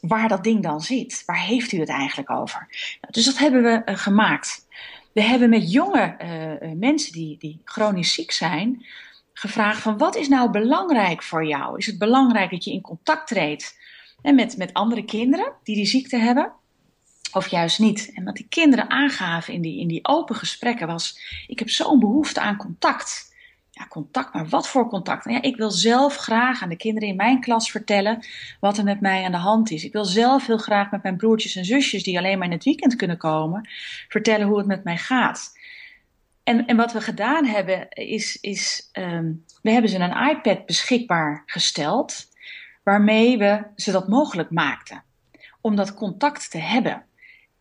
waar 0.00 0.28
dat 0.28 0.44
ding 0.44 0.62
dan 0.62 0.80
zit. 0.80 1.22
Waar 1.26 1.44
heeft 1.44 1.72
u 1.72 1.78
het 1.78 1.88
eigenlijk 1.88 2.30
over? 2.30 2.66
Nou, 3.00 3.12
dus 3.12 3.24
dat 3.24 3.38
hebben 3.38 3.62
we 3.62 3.82
uh, 3.84 3.96
gemaakt. 3.96 4.66
We 5.12 5.22
hebben 5.22 5.50
met 5.50 5.72
jonge 5.72 6.16
uh, 6.62 6.72
mensen 6.72 7.12
die, 7.12 7.38
die 7.38 7.60
chronisch 7.64 8.14
ziek 8.14 8.30
zijn 8.30 8.84
gevraagd: 9.32 9.80
van 9.80 9.98
wat 9.98 10.16
is 10.16 10.28
nou 10.28 10.50
belangrijk 10.50 11.22
voor 11.22 11.46
jou? 11.46 11.78
Is 11.78 11.86
het 11.86 11.98
belangrijk 11.98 12.50
dat 12.50 12.64
je 12.64 12.72
in 12.72 12.80
contact 12.80 13.26
treedt 13.26 13.78
met, 14.22 14.56
met 14.56 14.72
andere 14.72 15.04
kinderen 15.04 15.52
die 15.62 15.76
die 15.76 15.86
ziekte 15.86 16.16
hebben? 16.16 16.52
Of 17.32 17.48
juist 17.48 17.78
niet. 17.78 18.10
En 18.14 18.24
wat 18.24 18.36
die 18.36 18.46
kinderen 18.48 18.90
aangaven 18.90 19.54
in 19.54 19.62
die, 19.62 19.80
in 19.80 19.88
die 19.88 20.06
open 20.06 20.36
gesprekken 20.36 20.86
was: 20.86 21.18
ik 21.46 21.58
heb 21.58 21.70
zo'n 21.70 21.98
behoefte 21.98 22.40
aan 22.40 22.56
contact. 22.56 23.30
Ja, 23.70 23.86
contact, 23.88 24.34
maar 24.34 24.48
wat 24.48 24.68
voor 24.68 24.88
contact? 24.88 25.24
Nou 25.24 25.36
ja, 25.36 25.42
ik 25.42 25.56
wil 25.56 25.70
zelf 25.70 26.16
graag 26.16 26.62
aan 26.62 26.68
de 26.68 26.76
kinderen 26.76 27.08
in 27.08 27.16
mijn 27.16 27.40
klas 27.40 27.70
vertellen 27.70 28.26
wat 28.60 28.78
er 28.78 28.84
met 28.84 29.00
mij 29.00 29.24
aan 29.24 29.32
de 29.32 29.38
hand 29.38 29.70
is. 29.70 29.84
Ik 29.84 29.92
wil 29.92 30.04
zelf 30.04 30.46
heel 30.46 30.58
graag 30.58 30.90
met 30.90 31.02
mijn 31.02 31.16
broertjes 31.16 31.56
en 31.56 31.64
zusjes, 31.64 32.02
die 32.02 32.18
alleen 32.18 32.38
maar 32.38 32.46
in 32.46 32.52
het 32.52 32.64
weekend 32.64 32.96
kunnen 32.96 33.16
komen, 33.16 33.68
vertellen 34.08 34.46
hoe 34.46 34.58
het 34.58 34.66
met 34.66 34.84
mij 34.84 34.96
gaat. 34.96 35.58
En, 36.42 36.66
en 36.66 36.76
wat 36.76 36.92
we 36.92 37.00
gedaan 37.00 37.44
hebben, 37.44 37.88
is, 37.88 38.38
is 38.40 38.90
um, 38.92 39.44
we 39.62 39.70
hebben 39.70 39.90
ze 39.90 39.98
een 39.98 40.28
iPad 40.28 40.66
beschikbaar 40.66 41.42
gesteld, 41.46 42.28
waarmee 42.82 43.38
we 43.38 43.64
ze 43.76 43.92
dat 43.92 44.08
mogelijk 44.08 44.50
maakten. 44.50 45.02
Om 45.60 45.76
dat 45.76 45.94
contact 45.94 46.50
te 46.50 46.58
hebben. 46.58 47.04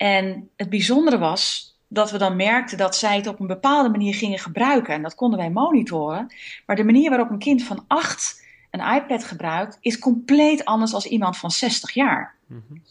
En 0.02 0.50
het 0.56 0.70
bijzondere 0.70 1.18
was 1.18 1.76
dat 1.88 2.12
we 2.12 2.18
dan 2.18 2.36
merkten 2.36 2.78
dat 2.78 2.96
zij 2.96 3.16
het 3.16 3.28
op 3.28 3.40
een 3.40 3.48
bepaalde 3.48 3.90
manier 3.90 4.14
gingen 4.14 4.40
gebruiken. 4.40 4.94
En 4.94 5.02
dat 5.02 5.16
konden 5.16 5.40
wij 5.40 5.50
monitoren. 5.50 6.34
Maar 6.66 6.76
de 6.76 6.84
manier 6.84 7.10
waarop 7.10 7.30
een 7.30 7.40
kind 7.40 7.64
van 7.64 7.84
acht 7.88 8.46
een 8.72 8.96
iPad 8.96 9.24
gebruikt, 9.24 9.78
is 9.82 10.00
compleet 10.00 10.66
anders 10.66 10.92
dan 10.92 11.02
iemand 11.02 11.38
van 11.38 11.52
60 11.52 11.92
jaar. 11.92 12.36
Mm 12.48 12.64
-hmm. 12.68 12.84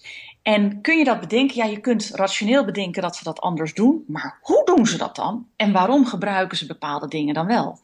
En 0.42 0.81
kun 0.81 0.99
je 0.99 1.05
dat 1.05 1.20
bedenken? 1.20 1.57
Ja, 1.57 1.64
je 1.64 1.81
kunt 1.81 2.11
rationeel 2.12 2.64
bedenken 2.64 3.03
dat 3.03 3.16
ze 3.16 3.25
dat 3.25 3.40
anders 3.40 3.75
doen. 3.75 4.05
Maar 4.07 4.38
hoe 4.42 4.64
doen 4.64 4.87
ze 4.87 4.99
dat 4.99 5.16
dan? 5.16 5.46
En 5.57 5.73
waarom 5.73 6.07
gebruiken 6.07 6.57
ze 6.57 6.66
bepaalde 6.66 7.09
dingen 7.09 7.35
dan 7.35 7.46
wel? 7.46 7.79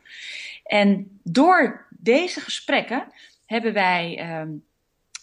En 0.65 1.19
door 1.23 1.87
deze 1.91 2.41
gesprekken 2.41 3.05
hebben 3.47 3.73
wij. 3.73 4.41
Um, 4.41 4.65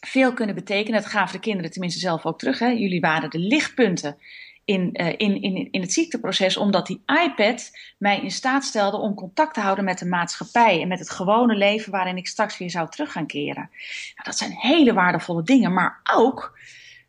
veel 0.06 0.34
kunnen 0.34 0.56
betekenen. 0.56 1.02
Dat 1.02 1.12
gaven 1.12 1.34
de 1.34 1.40
kinderen 1.40 1.72
tenminste 1.72 2.00
zelf 2.00 2.26
ook 2.26 2.40
terug. 2.40 2.60
Hè. 2.60 2.68
Jullie 2.68 3.02
waren 3.02 3.30
de 3.30 3.40
lichtpunten 3.40 4.18
in, 4.66 4.90
uh, 4.94 5.08
in, 5.08 5.42
in, 5.42 5.72
in 5.72 5.82
het 5.82 5.94
ziekteproces, 5.94 6.58
omdat 6.58 6.88
die 6.88 7.04
iPad 7.26 7.72
mij 7.98 8.20
in 8.22 8.32
staat 8.32 8.64
stelde 8.64 8.98
om 8.98 9.14
contact 9.14 9.54
te 9.54 9.60
houden 9.60 9.86
met 9.86 10.00
de 10.00 10.06
maatschappij 10.06 10.82
en 10.82 10.88
met 10.88 11.00
het 11.00 11.10
gewone 11.10 11.56
leven 11.56 11.92
waarin 11.92 12.18
ik 12.18 12.28
straks 12.28 12.58
weer 12.58 12.70
zou 12.70 12.90
terug 12.90 13.12
gaan 13.12 13.28
keren. 13.28 13.70
Nou, 14.16 14.24
dat 14.24 14.38
zijn 14.38 14.52
hele 14.52 14.94
waardevolle 14.94 15.44
dingen, 15.44 15.74
maar 15.74 16.00
ook 16.14 16.60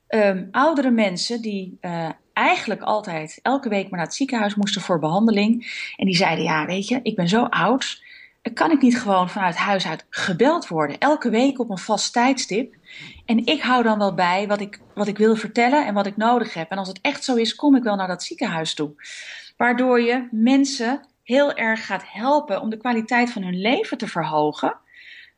um, 0.09 0.49
oudere 0.51 0.91
mensen 0.91 1.43
die 1.43 1.79
uh, 1.81 2.09
eigenlijk 2.33 2.83
altijd 2.83 3.39
elke 3.43 3.69
week 3.69 3.83
maar 3.83 3.99
naar 3.99 4.09
het 4.09 4.17
ziekenhuis 4.17 4.55
moesten 4.55 4.83
voor 4.83 4.99
behandeling. 4.99 5.83
En 5.97 6.07
die 6.07 6.17
zeiden: 6.17 6.45
Ja, 6.45 6.67
weet 6.67 6.89
je, 6.89 7.01
ik 7.03 7.17
ben 7.17 7.29
zo 7.29 7.45
oud 7.45 8.03
kan 8.53 8.71
ik 8.71 8.81
niet 8.81 8.99
gewoon 8.99 9.31
vanuit 9.31 9.57
huis 9.57 9.87
uit 9.87 10.07
gebeld 10.11 10.69
worden, 10.69 10.99
elke 10.99 11.31
week 11.31 11.59
op 11.59 11.71
een 11.71 11.79
vast 11.79 12.13
tijdstip. 12.13 12.75
En 13.25 13.47
ik 13.47 13.63
hou 13.63 13.83
dan 13.83 13.99
wel 13.99 14.15
bij 14.15 14.47
wat 14.47 14.61
ik, 14.61 14.81
wat 14.95 15.07
ik 15.07 15.19
wil 15.19 15.37
vertellen 15.37 15.87
en 15.87 15.95
wat 15.95 16.07
ik 16.07 16.17
nodig 16.17 16.55
heb. 16.55 16.71
En 16.71 16.79
als 16.79 16.89
het 16.89 16.99
echt 17.01 17.25
zo 17.25 17.35
is, 17.35 17.55
kom 17.55 17.77
ik 17.77 17.83
wel 17.83 17.97
naar 17.97 18.09
dat 18.09 18.23
ziekenhuis 18.23 18.75
toe. 18.75 18.95
Waardoor 19.57 20.01
je 20.01 20.29
mensen 20.31 21.07
heel 21.23 21.55
erg 21.55 21.87
gaat 21.87 22.03
helpen 22.07 22.61
om 22.61 22.71
de 22.71 22.77
kwaliteit 22.77 23.31
van 23.31 23.43
hun 23.43 23.61
leven 23.61 23.99
te 23.99 24.09
verhogen. 24.09 24.77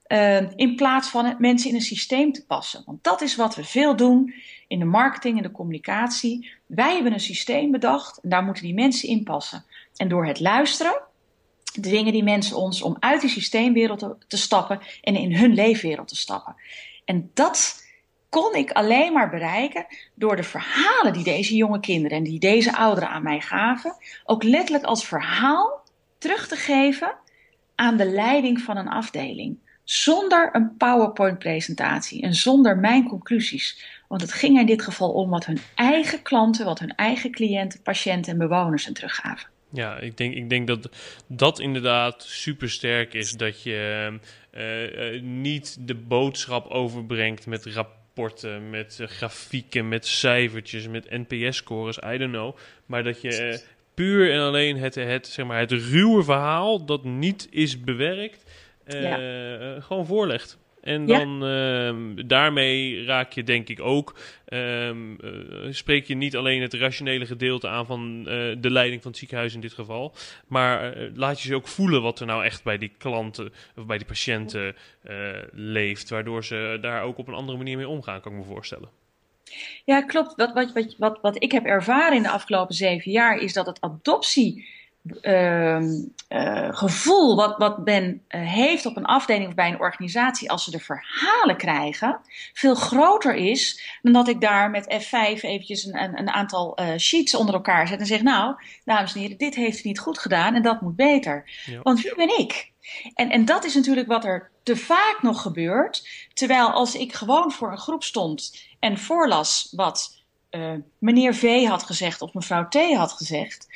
Uh, 0.08 0.50
in 0.56 0.76
plaats 0.76 1.08
van 1.08 1.24
het 1.24 1.38
mensen 1.38 1.68
in 1.70 1.74
een 1.74 1.80
systeem 1.80 2.32
te 2.32 2.46
passen. 2.46 2.82
Want 2.86 3.04
dat 3.04 3.20
is 3.20 3.36
wat 3.36 3.54
we 3.54 3.64
veel 3.64 3.96
doen 3.96 4.34
in 4.68 4.78
de 4.78 4.84
marketing 4.84 5.36
en 5.36 5.42
de 5.42 5.50
communicatie. 5.50 6.50
Wij 6.66 6.94
hebben 6.94 7.12
een 7.12 7.20
systeem 7.20 7.70
bedacht 7.70 8.18
en 8.18 8.28
daar 8.28 8.42
moeten 8.42 8.62
die 8.62 8.74
mensen 8.74 9.08
in 9.08 9.24
passen. 9.24 9.64
En 9.96 10.08
door 10.08 10.26
het 10.26 10.40
luisteren 10.40 11.02
dwingen 11.80 12.12
die 12.12 12.24
mensen 12.24 12.56
ons 12.56 12.82
om 12.82 12.96
uit 13.00 13.20
die 13.20 13.30
systeemwereld 13.30 13.98
te, 13.98 14.16
te 14.28 14.36
stappen 14.36 14.80
en 15.02 15.16
in 15.16 15.34
hun 15.34 15.54
leefwereld 15.54 16.08
te 16.08 16.16
stappen. 16.16 16.56
En 17.04 17.30
dat 17.34 17.84
kon 18.28 18.54
ik 18.54 18.70
alleen 18.70 19.12
maar 19.12 19.30
bereiken 19.30 19.86
door 20.14 20.36
de 20.36 20.42
verhalen 20.42 21.12
die 21.12 21.24
deze 21.24 21.56
jonge 21.56 21.80
kinderen 21.80 22.18
en 22.18 22.24
die 22.24 22.38
deze 22.38 22.76
ouderen 22.76 23.08
aan 23.08 23.22
mij 23.22 23.40
gaven, 23.40 23.96
ook 24.24 24.42
letterlijk 24.42 24.84
als 24.84 25.06
verhaal 25.06 25.84
terug 26.18 26.48
te 26.48 26.56
geven 26.56 27.14
aan 27.74 27.96
de 27.96 28.06
leiding 28.06 28.60
van 28.60 28.76
een 28.76 28.88
afdeling. 28.88 29.58
Zonder 29.84 30.50
een 30.52 30.76
PowerPoint-presentatie 30.76 32.22
en 32.22 32.34
zonder 32.34 32.78
mijn 32.78 33.08
conclusies. 33.08 33.84
Want 34.08 34.20
het 34.20 34.32
ging 34.32 34.58
in 34.58 34.66
dit 34.66 34.82
geval 34.82 35.12
om 35.12 35.30
wat 35.30 35.46
hun 35.46 35.58
eigen 35.74 36.22
klanten, 36.22 36.64
wat 36.64 36.78
hun 36.78 36.94
eigen 36.94 37.30
cliënten, 37.30 37.82
patiënten 37.82 38.32
en 38.32 38.38
bewoners 38.38 38.84
hen 38.84 38.94
teruggaven. 38.94 39.48
Ja, 39.76 39.98
ik 39.98 40.16
denk, 40.16 40.34
ik 40.34 40.48
denk 40.48 40.66
dat 40.66 40.88
dat 41.26 41.58
inderdaad 41.60 42.22
super 42.22 42.70
sterk 42.70 43.14
is. 43.14 43.32
Dat 43.32 43.62
je 43.62 44.10
uh, 44.56 45.12
uh, 45.14 45.22
niet 45.22 45.76
de 45.80 45.94
boodschap 45.94 46.66
overbrengt 46.66 47.46
met 47.46 47.66
rapporten, 47.66 48.70
met 48.70 48.98
uh, 49.00 49.06
grafieken, 49.06 49.88
met 49.88 50.06
cijfertjes, 50.06 50.88
met 50.88 51.10
NPS-scores, 51.10 51.98
I 52.06 52.18
don't 52.18 52.32
know. 52.32 52.56
Maar 52.86 53.04
dat 53.04 53.20
je 53.20 53.60
puur 53.94 54.32
en 54.32 54.40
alleen 54.40 54.76
het, 54.76 54.94
het, 54.94 55.26
zeg 55.26 55.46
maar, 55.46 55.58
het 55.58 55.72
ruwe 55.72 56.22
verhaal 56.24 56.84
dat 56.84 57.04
niet 57.04 57.48
is 57.50 57.80
bewerkt, 57.80 58.44
ja. 58.86 59.80
gewoon 59.80 60.06
voorlegt. 60.06 60.58
En 60.86 61.06
Ja. 61.06 61.18
dan 61.18 61.44
ehm, 61.44 62.26
daarmee 62.28 63.04
raak 63.04 63.32
je 63.32 63.42
denk 63.42 63.68
ik 63.68 63.80
ook, 63.80 64.18
ehm, 64.44 65.14
eh, 65.20 65.30
spreek 65.70 66.06
je 66.06 66.14
niet 66.14 66.36
alleen 66.36 66.62
het 66.62 66.74
rationele 66.74 67.26
gedeelte 67.26 67.68
aan 67.68 67.86
van 67.86 68.18
eh, 68.18 68.34
de 68.58 68.70
leiding 68.70 69.02
van 69.02 69.10
het 69.10 69.20
ziekenhuis 69.20 69.54
in 69.54 69.60
dit 69.60 69.72
geval, 69.72 70.14
maar 70.46 70.92
eh, 70.92 71.10
laat 71.14 71.40
je 71.40 71.48
ze 71.48 71.54
ook 71.54 71.68
voelen 71.68 72.02
wat 72.02 72.20
er 72.20 72.26
nou 72.26 72.44
echt 72.44 72.64
bij 72.64 72.78
die 72.78 72.92
klanten 72.98 73.52
of 73.76 73.86
bij 73.86 73.98
die 73.98 74.06
patiënten 74.06 74.74
leeft, 75.52 76.10
waardoor 76.10 76.44
ze 76.44 76.78
daar 76.80 77.02
ook 77.02 77.18
op 77.18 77.28
een 77.28 77.34
andere 77.34 77.58
manier 77.58 77.76
mee 77.76 77.88
omgaan, 77.88 78.20
kan 78.20 78.32
ik 78.32 78.38
me 78.38 78.44
voorstellen. 78.44 78.88
Ja, 79.84 80.02
klopt. 80.02 80.34
Wat, 80.36 80.52
wat, 80.52 80.72
wat, 80.72 80.94
wat, 80.98 81.18
wat 81.22 81.42
ik 81.42 81.52
heb 81.52 81.64
ervaren 81.64 82.16
in 82.16 82.22
de 82.22 82.30
afgelopen 82.30 82.74
zeven 82.74 83.10
jaar 83.10 83.38
is 83.38 83.52
dat 83.52 83.66
het 83.66 83.80
adoptie. 83.80 84.68
Ehm, 85.20 85.84
eh, 86.28 86.68
gevoel 86.70 87.36
wat, 87.36 87.58
wat 87.58 87.84
men 87.84 88.22
eh, 88.28 88.40
heeft 88.40 88.86
op 88.86 88.96
een 88.96 89.04
afdeling 89.04 89.48
of 89.48 89.54
bij 89.54 89.68
een 89.68 89.80
organisatie 89.80 90.50
als 90.50 90.64
ze 90.64 90.70
de 90.70 90.80
verhalen 90.80 91.56
krijgen, 91.56 92.20
veel 92.52 92.74
groter 92.74 93.34
is 93.34 93.98
dan 94.02 94.12
dat 94.12 94.28
ik 94.28 94.40
daar 94.40 94.70
met 94.70 95.04
F5 95.04 95.40
eventjes 95.40 95.84
een, 95.84 96.02
een, 96.02 96.18
een 96.18 96.30
aantal 96.30 96.76
eh, 96.76 96.96
sheets 96.96 97.34
onder 97.34 97.54
elkaar 97.54 97.88
zet 97.88 98.00
en 98.00 98.06
zeg, 98.06 98.22
nou, 98.22 98.54
dames 98.84 99.14
en 99.14 99.20
heren, 99.20 99.38
dit 99.38 99.54
heeft 99.54 99.84
u 99.84 99.88
niet 99.88 99.98
goed 99.98 100.18
gedaan 100.18 100.54
en 100.54 100.62
dat 100.62 100.80
moet 100.80 100.96
beter. 100.96 101.50
Ja. 101.66 101.80
Want 101.82 102.00
wie 102.00 102.14
ben 102.14 102.38
ik? 102.38 102.72
En, 103.14 103.30
en 103.30 103.44
dat 103.44 103.64
is 103.64 103.74
natuurlijk 103.74 104.06
wat 104.06 104.24
er 104.24 104.50
te 104.62 104.76
vaak 104.76 105.18
nog 105.22 105.42
gebeurt. 105.42 106.08
Terwijl 106.34 106.70
als 106.70 106.94
ik 106.94 107.12
gewoon 107.12 107.52
voor 107.52 107.70
een 107.70 107.78
groep 107.78 108.02
stond 108.02 108.66
en 108.78 108.98
voorlas 108.98 109.72
wat 109.76 110.14
meneer 110.98 111.34
V 111.34 111.66
had 111.66 111.82
gezegd 111.82 112.22
of 112.22 112.34
mevrouw 112.34 112.68
T 112.68 112.94
had 112.94 113.12
gezegd. 113.12 113.66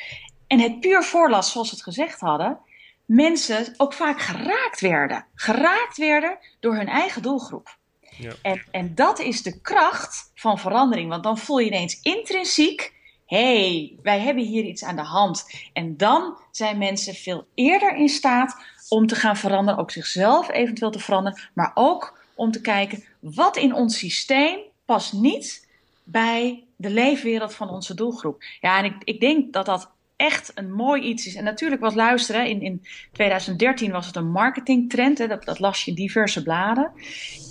En 0.51 0.61
het 0.61 0.81
puur 0.81 1.03
voorlas 1.03 1.53
zoals 1.53 1.69
ze 1.69 1.75
het 1.75 1.85
gezegd 1.85 2.21
hadden. 2.21 2.59
Mensen 3.05 3.75
ook 3.77 3.93
vaak 3.93 4.21
geraakt 4.21 4.81
werden. 4.81 5.27
Geraakt 5.35 5.97
werden 5.97 6.39
door 6.61 6.75
hun 6.75 6.89
eigen 6.89 7.23
doelgroep. 7.23 7.77
Ja. 8.17 8.33
En, 8.43 8.63
en 8.71 8.95
dat 8.95 9.19
is 9.19 9.43
de 9.43 9.61
kracht 9.61 10.31
van 10.35 10.59
verandering. 10.59 11.09
Want 11.09 11.23
dan 11.23 11.39
voel 11.39 11.59
je 11.59 11.67
ineens 11.67 12.01
intrinsiek. 12.03 12.95
Hé, 13.27 13.69
hey, 13.69 13.97
wij 14.03 14.21
hebben 14.21 14.45
hier 14.45 14.65
iets 14.65 14.85
aan 14.85 14.97
de 14.97 15.03
hand. 15.03 15.47
En 15.73 15.97
dan 15.97 16.39
zijn 16.51 16.79
mensen 16.79 17.15
veel 17.15 17.47
eerder 17.55 17.97
in 17.97 18.09
staat 18.09 18.57
om 18.89 19.07
te 19.07 19.15
gaan 19.15 19.37
veranderen. 19.37 19.81
Ook 19.81 19.91
zichzelf 19.91 20.51
eventueel 20.51 20.91
te 20.91 20.99
veranderen. 20.99 21.41
Maar 21.55 21.71
ook 21.75 22.19
om 22.35 22.51
te 22.51 22.61
kijken 22.61 23.05
wat 23.21 23.57
in 23.57 23.75
ons 23.75 23.99
systeem 23.99 24.59
past 24.85 25.13
niet 25.13 25.69
bij 26.05 26.65
de 26.77 26.91
leefwereld 26.91 27.55
van 27.55 27.69
onze 27.69 27.95
doelgroep. 27.95 28.43
Ja, 28.61 28.79
en 28.79 28.85
ik, 28.85 28.95
ik 29.05 29.21
denk 29.21 29.53
dat 29.53 29.67
dat 29.67 29.91
echt 30.21 30.53
een 30.55 30.73
mooi 30.73 31.03
iets 31.03 31.27
is. 31.27 31.35
En 31.35 31.45
natuurlijk 31.45 31.81
was 31.81 31.95
luisteren, 31.95 32.47
in, 32.47 32.61
in 32.61 32.83
2013 33.13 33.93
was 33.93 34.07
het 34.07 34.17
een 34.17 34.31
marketingtrend. 34.31 35.19
Hè, 35.19 35.27
dat, 35.27 35.45
dat 35.45 35.59
las 35.59 35.85
je 35.85 35.91
in 35.91 35.97
diverse 35.97 36.43
bladen. 36.43 36.93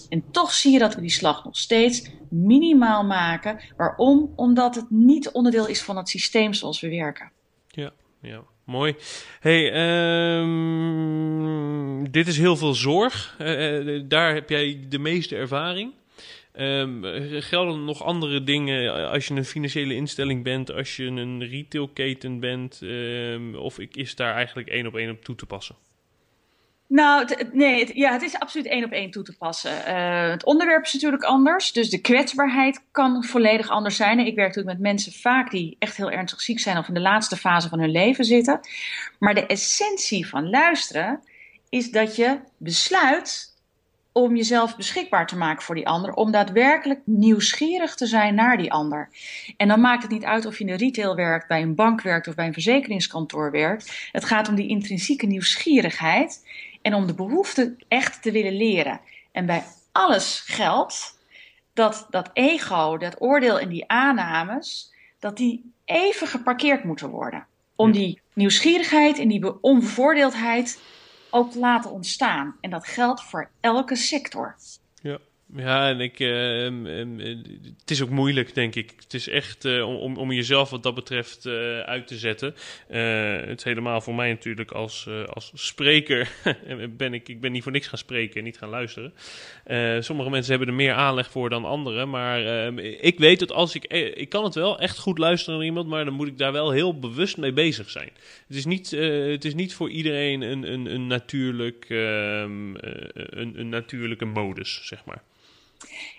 En 0.09 0.23
toch 0.31 0.53
zie 0.53 0.71
je 0.71 0.79
dat 0.79 0.95
we 0.95 1.01
die 1.01 1.09
slag 1.09 1.43
nog 1.43 1.57
steeds 1.57 2.09
minimaal 2.29 3.05
maken. 3.05 3.59
Waarom? 3.77 4.33
Omdat 4.35 4.75
het 4.75 4.89
niet 4.89 5.31
onderdeel 5.31 5.67
is 5.67 5.81
van 5.81 5.97
het 5.97 6.09
systeem 6.09 6.53
zoals 6.53 6.79
we 6.79 6.89
werken. 6.89 7.31
Ja, 7.67 7.91
ja. 8.21 8.41
Mooi. 8.63 8.95
Hey, 9.39 9.71
ehm, 9.71 10.49
dit 12.11 12.27
is 12.27 12.37
heel 12.37 12.57
veel 12.57 12.73
zorg. 12.73 13.35
Eh, 13.37 13.95
eh, 13.95 14.03
daar 14.07 14.33
heb 14.33 14.49
jij 14.49 14.85
de 14.89 14.99
meeste 14.99 15.35
ervaring. 15.35 15.93
Ehm, 16.51 17.05
eh, 17.05 17.41
gelden 17.41 17.85
nog 17.85 18.03
andere 18.03 18.43
dingen 18.43 19.09
als 19.09 19.27
je 19.27 19.33
een 19.33 19.45
financiële 19.45 19.95
instelling 19.95 20.43
bent, 20.43 20.71
als 20.71 20.95
je 20.95 21.05
een 21.05 21.43
retailketen 21.43 22.39
bent? 22.39 22.81
ehm, 22.81 23.55
of 23.55 23.79
is 23.79 24.15
daar 24.15 24.33
eigenlijk 24.33 24.67
één 24.67 24.87
op 24.87 24.95
één 24.95 25.09
op 25.09 25.23
toe 25.23 25.35
te 25.35 25.45
passen? 25.45 25.75
Nou, 26.89 27.27
nee, 27.51 27.79
het, 27.79 27.91
ja, 27.93 28.11
het 28.11 28.21
is 28.21 28.39
absoluut 28.39 28.67
één 28.67 28.83
op 28.83 28.91
één 28.91 29.11
toe 29.11 29.23
te 29.23 29.37
passen. 29.37 29.85
Eh, 29.85 30.29
het 30.29 30.45
onderwerp 30.45 30.85
is 30.85 30.93
natuurlijk 30.93 31.23
anders, 31.23 31.71
dus 31.71 31.89
de 31.89 32.01
kwetsbaarheid 32.01 32.83
kan 32.91 33.23
volledig 33.23 33.69
anders 33.69 33.95
zijn. 33.95 34.19
Ik 34.19 34.35
werk 34.35 34.47
natuurlijk 34.47 34.77
met 34.77 34.87
mensen 34.87 35.13
vaak 35.13 35.51
die 35.51 35.75
echt 35.79 35.97
heel 35.97 36.11
ernstig 36.11 36.41
ziek 36.41 36.59
zijn 36.59 36.77
of 36.77 36.87
in 36.87 36.93
de 36.93 36.99
laatste 36.99 37.37
fase 37.37 37.69
van 37.69 37.79
hun 37.79 37.91
leven 37.91 38.25
zitten. 38.25 38.59
Maar 39.19 39.33
de 39.33 39.45
essentie 39.45 40.27
van 40.27 40.49
luisteren 40.49 41.23
is 41.69 41.91
dat 41.91 42.15
je 42.15 42.39
besluit 42.57 43.55
om 44.21 44.35
jezelf 44.35 44.75
beschikbaar 44.75 45.27
te 45.27 45.37
maken 45.37 45.63
voor 45.63 45.75
die 45.75 45.87
ander, 45.87 46.13
om 46.13 46.31
daadwerkelijk 46.31 46.99
nieuwsgierig 47.03 47.95
te 47.95 48.05
zijn 48.05 48.35
naar 48.35 48.57
die 48.57 48.71
ander. 48.71 49.09
En 49.57 49.67
dan 49.67 49.81
maakt 49.81 50.01
het 50.01 50.11
niet 50.11 50.23
uit 50.23 50.45
of 50.45 50.57
je 50.57 50.63
in 50.63 50.69
de 50.69 50.85
retail 50.85 51.15
werkt, 51.15 51.47
bij 51.47 51.61
een 51.61 51.75
bank 51.75 52.01
werkt 52.01 52.27
of 52.27 52.35
bij 52.35 52.45
een 52.45 52.53
verzekeringskantoor 52.53 53.51
werkt. 53.51 54.09
Het 54.11 54.25
gaat 54.25 54.49
om 54.49 54.55
die 54.55 54.67
intrinsieke 54.67 55.25
nieuwsgierigheid 55.25 56.47
en 56.81 56.93
om 56.93 57.07
de 57.07 57.13
behoefte 57.13 57.75
echt 57.87 58.21
te 58.21 58.31
willen 58.31 58.57
leren. 58.57 58.99
En 59.31 59.45
bij 59.45 59.63
alles 59.91 60.43
geldt 60.45 61.17
dat 61.73 62.07
dat 62.09 62.29
ego, 62.33 62.97
dat 62.97 63.21
oordeel 63.21 63.59
en 63.59 63.69
die 63.69 63.87
aannames, 63.87 64.93
dat 65.19 65.37
die 65.37 65.71
even 65.85 66.27
geparkeerd 66.27 66.83
moeten 66.83 67.09
worden. 67.09 67.45
Om 67.75 67.91
die 67.91 68.21
nieuwsgierigheid 68.33 69.19
en 69.19 69.27
die 69.27 69.39
be- 69.39 69.57
onbevoordeeldheid 69.61 70.79
ook 71.29 71.51
te 71.51 71.59
laten 71.59 71.91
ontstaan. 71.91 72.55
En 72.61 72.69
dat 72.69 72.87
geldt 72.87 73.23
voor 73.23 73.49
elke 73.59 73.95
sector. 73.95 74.55
Ja. 75.55 75.89
En 75.89 75.99
ik, 75.99 76.19
ehm, 76.19 76.85
ehm, 76.85 77.19
eh, 77.19 77.35
het 77.79 77.91
is 77.91 78.01
ook 78.01 78.09
moeilijk, 78.09 78.53
denk 78.55 78.75
ik. 78.75 78.93
Het 78.99 79.13
is 79.13 79.27
echt 79.27 79.65
eh, 79.65 79.87
om, 80.01 80.17
om 80.17 80.31
jezelf 80.31 80.69
wat 80.69 80.83
dat 80.83 80.95
betreft 80.95 81.45
eh, 81.45 81.79
uit 81.79 82.07
te 82.07 82.17
zetten. 82.17 82.55
Eh, 82.87 83.01
het 83.47 83.57
is 83.57 83.63
helemaal 83.63 84.01
voor 84.01 84.15
mij 84.15 84.29
natuurlijk 84.29 84.71
als, 84.71 85.05
eh, 85.07 85.23
als 85.23 85.51
spreker. 85.53 86.31
ben 86.97 87.13
ik, 87.13 87.29
ik 87.29 87.41
ben 87.41 87.51
niet 87.51 87.63
voor 87.63 87.71
niks 87.71 87.87
gaan 87.87 87.97
spreken 87.97 88.37
en 88.37 88.43
niet 88.43 88.57
gaan 88.57 88.69
luisteren. 88.69 89.13
Eh, 89.63 89.95
sommige 89.99 90.29
mensen 90.29 90.49
hebben 90.49 90.67
er 90.69 90.73
meer 90.75 90.93
aanleg 90.93 91.31
voor 91.31 91.49
dan 91.49 91.65
anderen. 91.65 92.09
Maar 92.09 92.45
ehm, 92.45 92.77
ik 92.79 93.19
weet 93.19 93.39
dat 93.39 93.51
als 93.51 93.75
ik. 93.75 93.83
eh, 93.83 94.17
Ik 94.17 94.29
kan 94.29 94.43
het 94.43 94.55
wel 94.55 94.79
echt 94.79 94.97
goed 94.97 95.17
luisteren 95.17 95.55
naar 95.57 95.67
iemand, 95.67 95.87
maar 95.87 96.05
dan 96.05 96.13
moet 96.13 96.27
ik 96.27 96.37
daar 96.37 96.51
wel 96.51 96.71
heel 96.71 96.99
bewust 96.99 97.37
mee 97.37 97.53
bezig 97.53 97.89
zijn. 97.89 98.09
Het 98.47 98.57
is 98.57 98.65
niet, 98.65 98.93
eh, 98.93 99.25
het 99.31 99.45
is 99.45 99.53
niet 99.53 99.73
voor 99.73 99.89
iedereen 99.89 100.41
een, 100.41 100.71
een, 100.73 100.85
een, 100.93 101.07
natuurlijk, 101.07 101.85
eh, 101.89 102.39
een, 102.41 103.53
een 103.59 103.69
natuurlijke 103.69 104.25
modus, 104.25 104.81
zeg 104.83 105.05
maar. 105.05 105.21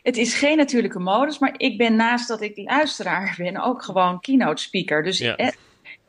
Het 0.02 0.16
is 0.16 0.34
geen 0.34 0.56
natuurlijke 0.56 0.98
modus, 0.98 1.38
maar 1.38 1.54
ik 1.56 1.78
ben 1.78 1.96
naast 1.96 2.28
dat 2.28 2.40
ik 2.40 2.52
luisteraar 2.56 3.34
ben 3.38 3.56
ook 3.56 3.82
gewoon 3.82 4.20
keynote 4.20 4.62
speaker. 4.62 5.02
Dus 5.02 5.18
Ja. 5.18 5.36
eh, 5.36 5.48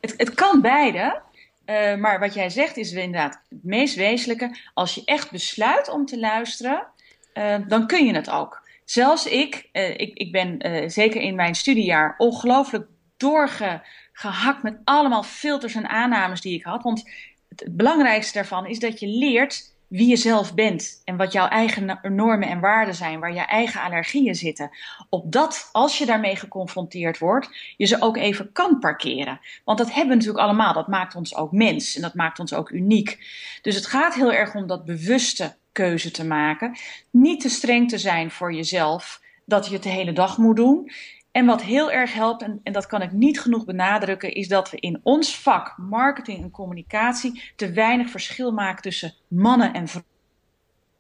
het, 0.02 0.14
het 0.18 0.34
kan 0.34 0.62
beide. 0.62 1.22
Eh, 1.66 1.96
maar 1.96 2.20
wat 2.20 2.34
jij 2.34 2.50
zegt 2.50 2.78
is 2.78 2.92
inderdaad 2.92 3.42
het 3.50 3.64
meest 3.64 3.96
wezenlijke. 3.96 4.56
Als 4.74 4.96
je 4.96 5.02
echt 5.06 5.32
besluit 5.32 5.90
om 5.90 6.06
te 6.06 6.20
luisteren, 6.20 6.88
eh, 7.34 7.56
dan 7.68 7.88
kun 7.88 8.06
je 8.06 8.14
het 8.14 8.30
ook. 8.30 8.70
Zelfs 8.86 9.26
ik, 9.26 9.70
ik, 9.72 10.18
ik 10.18 10.32
ben 10.32 10.58
zeker 10.92 11.22
in 11.22 11.36
mijn 11.36 11.56
studiejaar 11.56 12.16
ongelooflijk 12.18 12.88
doorgehakt 13.18 14.64
met 14.64 14.78
allemaal 14.84 15.24
filters 15.24 15.76
en 15.76 15.90
aannames 15.90 16.42
die 16.42 16.58
ik 16.58 16.64
had. 16.64 16.84
Want 16.84 17.10
het, 17.50 17.60
het 17.60 17.78
belangrijkste 17.78 18.34
daarvan 18.34 18.66
is 18.68 18.80
dat 18.80 19.00
je 19.00 19.08
leert 19.08 19.74
wie 19.92 20.08
je 20.08 20.16
zelf 20.16 20.54
bent 20.54 21.02
en 21.06 21.18
wat 21.18 21.32
jouw 21.32 21.48
eigen 21.48 21.86
no- 21.86 22.10
normen 22.10 22.48
en 22.48 22.60
waarden 22.60 22.96
zijn, 22.96 23.20
waar 23.20 23.34
je 23.34 23.40
eigen 23.40 23.82
allergieën 23.82 24.36
zitten. 24.36 24.70
Opdat, 25.10 25.70
als 25.72 25.98
je 25.98 26.06
daarmee 26.06 26.36
geconfronteerd 26.36 27.18
wordt, 27.18 27.50
je 27.78 27.86
ze 27.86 28.02
ook 28.02 28.18
even 28.18 28.52
kan 28.52 28.80
parkeren. 28.80 29.40
Want 29.64 29.78
dat 29.78 29.88
hebben 29.88 30.08
we 30.08 30.16
natuurlijk 30.16 30.44
allemaal. 30.44 30.74
Dat 30.74 30.88
maakt 30.88 31.16
ons 31.16 31.36
ook 31.36 31.52
mens 31.52 31.96
en 31.96 32.02
dat 32.02 32.14
maakt 32.14 32.40
ons 32.40 32.54
ook 32.54 32.70
uniek. 32.70 33.20
Dus 33.62 33.76
het 33.76 33.86
gaat 33.86 34.14
heel 34.14 34.34
erg 34.34 34.56
om 34.56 34.68
dat 34.68 34.86
bewuste 34.86 35.56
keuze 35.72 36.12
te 36.12 36.26
maken. 36.26 36.78
Niet 37.10 37.42
te 37.42 37.50
streng 37.50 37.90
te 37.90 37.98
zijn 37.98 38.32
voor 38.32 38.54
jezelf 38.54 39.22
dat 39.46 39.68
je 39.68 39.74
het 39.74 39.84
de 39.84 39.90
hele 39.90 40.14
dag 40.14 40.38
moet 40.38 40.56
doen. 40.56 40.92
En 41.32 41.46
wat 41.46 41.62
heel 41.62 41.92
erg 41.92 42.14
helpt, 42.14 42.42
en, 42.42 42.60
en 42.64 42.74
dat 42.74 42.88
kan 42.88 43.02
ik 43.02 43.12
niet 43.12 43.40
genoeg 43.40 43.66
benadrukken, 43.66 44.34
is 44.34 44.48
dat 44.48 44.70
we 44.72 44.78
in 44.80 45.00
ons 45.04 45.38
vak 45.38 45.78
marketing 45.78 46.44
en 46.44 46.52
communicatie 46.52 47.52
te 47.56 47.72
weinig 47.72 48.10
verschil 48.10 48.52
maken 48.52 48.82
tussen 48.82 49.14
mannen 49.28 49.74
en 49.74 49.88
vrouwen. 49.88 50.10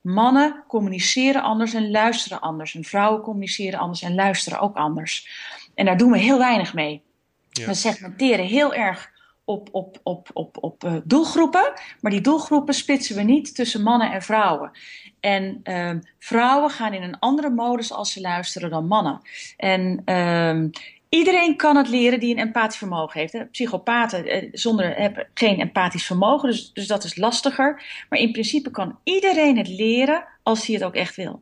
Mannen 0.02 0.63
communiceren 0.67 1.41
anders 1.41 1.74
en 1.74 1.91
luisteren 1.91 2.39
anders. 2.39 2.76
En 2.76 2.84
vrouwen 2.84 3.22
communiceren 3.22 3.80
anders 3.80 4.02
en 4.02 4.15
luisteren 4.15 4.60
ook 4.60 4.76
anders. 4.76 5.30
En 5.76 5.86
daar 5.86 5.98
doen 5.98 6.12
we 6.12 6.17
heel 6.17 6.38
weinig 6.38 6.74
mee. 6.74 7.02
Ja. 7.50 7.65
We 7.65 7.74
segmenteren 7.74 8.46
heel 8.46 8.74
erg 8.74 9.11
op, 9.46 9.70
op, 9.72 10.00
op, 10.04 10.30
op, 10.34 10.58
op 10.64 10.84
eh, 10.84 10.96
doelgroepen, 11.04 11.74
maar 12.00 12.12
die 12.12 12.22
doelgroepen 12.22 12.74
splitsen 12.74 13.16
we 13.16 13.22
niet 13.22 13.56
tussen 13.56 13.82
mannen 13.82 14.12
en 14.12 14.22
vrouwen. 14.22 14.72
En 15.20 15.60
ehm, 15.64 16.00
vrouwen 16.20 16.70
gaan 16.70 16.94
in 16.94 17.04
een 17.04 17.20
andere 17.20 17.50
modus 17.50 17.92
als 17.92 18.12
ze 18.12 18.22
luisteren 18.22 18.70
dan 18.70 18.88
mannen. 18.88 19.22
En 19.58 20.02
ehm, 20.06 20.70
iedereen 21.10 21.56
kan 21.56 21.76
het 21.76 21.90
leren 21.90 22.20
die 22.20 22.36
een 22.36 22.42
empathisch 22.42 22.78
vermogen 22.78 23.20
heeft. 23.20 23.34
Hè. 23.34 23.46
Psychopaten 23.46 24.26
eh, 24.26 24.50
zonder, 24.52 24.96
hebben 24.96 25.28
geen 25.34 25.60
empathisch 25.60 26.06
vermogen, 26.06 26.50
dus, 26.50 26.74
dus 26.74 26.88
dat 26.88 27.04
is 27.04 27.16
lastiger. 27.16 27.84
Maar 28.10 28.20
in 28.20 28.32
principe 28.32 28.72
kan 28.72 29.00
iedereen 29.04 29.58
het 29.58 29.68
leren 29.68 30.26
als 30.44 30.66
hij 30.66 30.76
het 30.76 30.84
ook 30.84 30.96
echt 30.96 31.16
wil. 31.16 31.42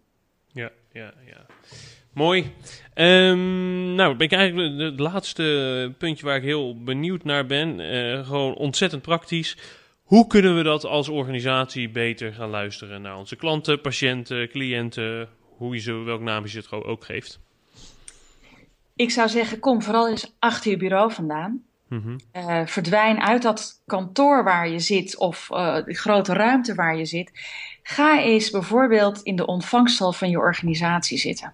Ja, 0.52 0.72
ja, 0.92 1.14
ja. 1.26 1.46
Mooi. 2.14 2.54
Ehm, 3.00 3.96
nou, 3.96 4.16
ben 4.16 4.26
ik 4.26 4.32
eigenlijk 4.32 4.80
het 4.80 5.00
laatste 5.00 5.94
puntje 5.98 6.26
waar 6.26 6.36
ik 6.36 6.44
heel 6.44 6.84
benieuwd 6.84 7.24
naar 7.24 7.46
ben. 7.46 7.80
Eh, 7.80 8.28
gewoon 8.28 8.56
ontzettend 8.56 9.02
praktisch. 9.02 9.58
Hoe 10.04 10.28
kunnen 10.28 10.56
we 10.56 10.64
dat 10.64 10.86
als 10.86 11.10
organisatie 11.10 11.90
beter 11.90 12.34
gaan 12.34 12.50
luisteren 12.50 13.02
naar 13.02 13.18
onze 13.18 13.36
klanten, 13.36 13.82
patiënten, 13.82 14.50
cliënten, 14.50 15.30
hoe 15.58 15.76
je 15.76 15.82
ze, 15.82 15.94
welk 15.94 16.22
naam 16.22 16.46
je 16.46 16.58
het 16.58 16.72
ook 16.72 17.06
geeft? 17.06 17.40
Ik 18.96 19.12
zou 19.12 19.30
zeggen, 19.30 19.60
kom 19.60 19.82
vooral 19.82 20.10
eens 20.10 20.36
achter 20.40 20.72
je 20.72 20.78
bureau 20.78 21.12
vandaan. 21.12 21.64
Uh, 21.90 22.66
verdwijn 22.66 23.20
uit 23.20 23.42
dat 23.42 23.82
kantoor 23.86 24.44
waar 24.44 24.70
je 24.70 24.80
zit 24.80 25.18
of 25.18 25.50
uh, 25.52 25.84
de 25.86 25.94
grote 25.94 26.34
ruimte 26.34 26.76
waar 26.76 26.98
je 26.98 27.06
zit. 27.06 27.32
Ga 27.84 28.22
eens 28.22 28.50
bijvoorbeeld 28.50 29.22
in 29.22 29.36
de 29.36 29.46
ontvangstzaal 29.46 30.14
van 30.14 30.30
je 30.30 30.38
organisatie 30.38 31.18
zitten. 31.18 31.54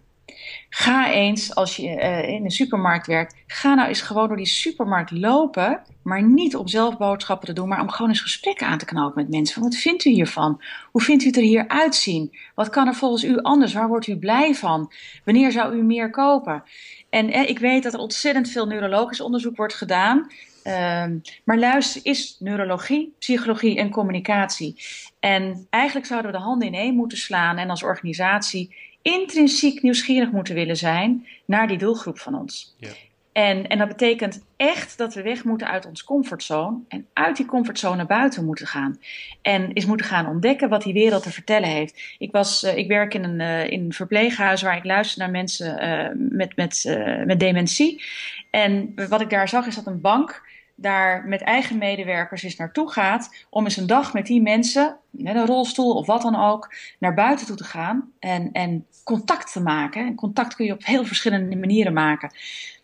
Ga 0.69 1.11
eens, 1.11 1.55
als 1.55 1.75
je 1.75 1.87
uh, 1.87 2.29
in 2.29 2.43
een 2.43 2.51
supermarkt 2.51 3.07
werkt, 3.07 3.35
ga 3.47 3.73
nou 3.73 3.87
eens 3.87 4.01
gewoon 4.01 4.27
door 4.27 4.37
die 4.37 4.45
supermarkt 4.45 5.11
lopen. 5.11 5.81
Maar 6.03 6.23
niet 6.23 6.55
om 6.55 6.67
zelf 6.67 6.97
boodschappen 6.97 7.47
te 7.47 7.53
doen, 7.53 7.67
maar 7.67 7.81
om 7.81 7.89
gewoon 7.89 8.09
eens 8.09 8.21
gesprekken 8.21 8.67
aan 8.67 8.77
te 8.77 8.85
knopen 8.85 9.21
met 9.21 9.31
mensen. 9.31 9.61
Wat 9.61 9.75
vindt 9.75 10.05
u 10.05 10.09
hiervan? 10.09 10.61
Hoe 10.91 11.01
vindt 11.01 11.23
u 11.23 11.27
het 11.27 11.35
er 11.35 11.41
hier 11.41 11.67
uitzien? 11.67 12.37
Wat 12.55 12.69
kan 12.69 12.87
er 12.87 12.95
volgens 12.95 13.23
u 13.23 13.41
anders? 13.41 13.73
Waar 13.73 13.87
wordt 13.87 14.07
u 14.07 14.17
blij 14.17 14.55
van? 14.55 14.91
Wanneer 15.23 15.51
zou 15.51 15.75
u 15.75 15.83
meer 15.83 16.09
kopen? 16.09 16.63
En 17.09 17.29
eh, 17.29 17.49
ik 17.49 17.59
weet 17.59 17.83
dat 17.83 17.93
er 17.93 17.99
ontzettend 17.99 18.49
veel 18.49 18.67
neurologisch 18.67 19.21
onderzoek 19.21 19.57
wordt 19.57 19.73
gedaan. 19.73 20.31
Um, 20.67 21.21
maar 21.43 21.57
luister 21.57 22.01
is 22.03 22.35
neurologie, 22.39 23.13
psychologie 23.19 23.77
en 23.77 23.89
communicatie. 23.89 24.75
En 25.19 25.67
eigenlijk 25.69 26.07
zouden 26.07 26.31
we 26.31 26.37
de 26.37 26.43
handen 26.43 26.67
in 26.67 26.73
één 26.73 26.95
moeten 26.95 27.17
slaan 27.17 27.57
en 27.57 27.69
als 27.69 27.83
organisatie 27.83 28.75
intrinsiek 29.13 29.81
nieuwsgierig 29.81 30.31
moeten 30.31 30.55
willen 30.55 30.77
zijn 30.77 31.27
naar 31.45 31.67
die 31.67 31.77
doelgroep 31.77 32.19
van 32.19 32.35
ons. 32.35 32.75
Ja. 32.77 32.89
En, 33.31 33.67
en 33.67 33.77
dat 33.77 33.87
betekent 33.87 34.45
echt 34.57 34.97
dat 34.97 35.13
we 35.13 35.21
weg 35.21 35.43
moeten 35.43 35.67
uit 35.67 35.85
ons 35.85 36.03
comfortzone 36.03 36.79
en 36.87 37.05
uit 37.13 37.37
die 37.37 37.45
comfortzone 37.45 37.95
naar 37.95 38.05
buiten 38.05 38.45
moeten 38.45 38.67
gaan. 38.67 38.99
En 39.41 39.71
eens 39.71 39.85
moeten 39.85 40.05
gaan 40.05 40.27
ontdekken 40.27 40.69
wat 40.69 40.83
die 40.83 40.93
wereld 40.93 41.23
te 41.23 41.31
vertellen 41.31 41.69
heeft. 41.69 42.15
Ik, 42.17 42.31
was, 42.31 42.63
uh, 42.63 42.77
ik 42.77 42.87
werk 42.87 43.13
in 43.13 43.23
een, 43.23 43.39
uh, 43.39 43.71
in 43.71 43.83
een 43.83 43.93
verpleeghuis 43.93 44.61
waar 44.61 44.77
ik 44.77 44.83
luister 44.83 45.19
naar 45.19 45.31
mensen 45.31 45.83
uh, 45.83 46.09
met, 46.37 46.55
met, 46.55 46.97
met 47.25 47.39
dementie. 47.39 48.03
En 48.49 48.93
wat 49.09 49.21
ik 49.21 49.29
daar 49.29 49.49
zag 49.49 49.67
is 49.67 49.75
dat 49.75 49.87
een 49.87 50.01
bank 50.01 50.43
daar 50.75 51.25
met 51.25 51.41
eigen 51.41 51.77
medewerkers 51.77 52.43
eens 52.43 52.55
naartoe 52.55 52.91
gaat 52.91 53.45
om 53.49 53.63
eens 53.63 53.77
een 53.77 53.87
dag 53.87 54.13
met 54.13 54.25
die 54.25 54.41
mensen, 54.41 54.97
met 55.09 55.35
een 55.35 55.45
rolstoel 55.45 55.95
of 55.95 56.05
wat 56.05 56.21
dan 56.21 56.35
ook, 56.35 56.73
naar 56.99 57.13
buiten 57.13 57.45
toe 57.45 57.55
te 57.55 57.63
gaan 57.63 58.11
en, 58.19 58.51
en 58.51 58.85
contact 59.03 59.51
te 59.51 59.61
maken. 59.61 60.05
En 60.05 60.15
contact 60.15 60.55
kun 60.55 60.65
je 60.65 60.73
op 60.73 60.85
heel 60.85 61.05
verschillende 61.05 61.55
manieren 61.55 61.93
maken. 61.93 62.31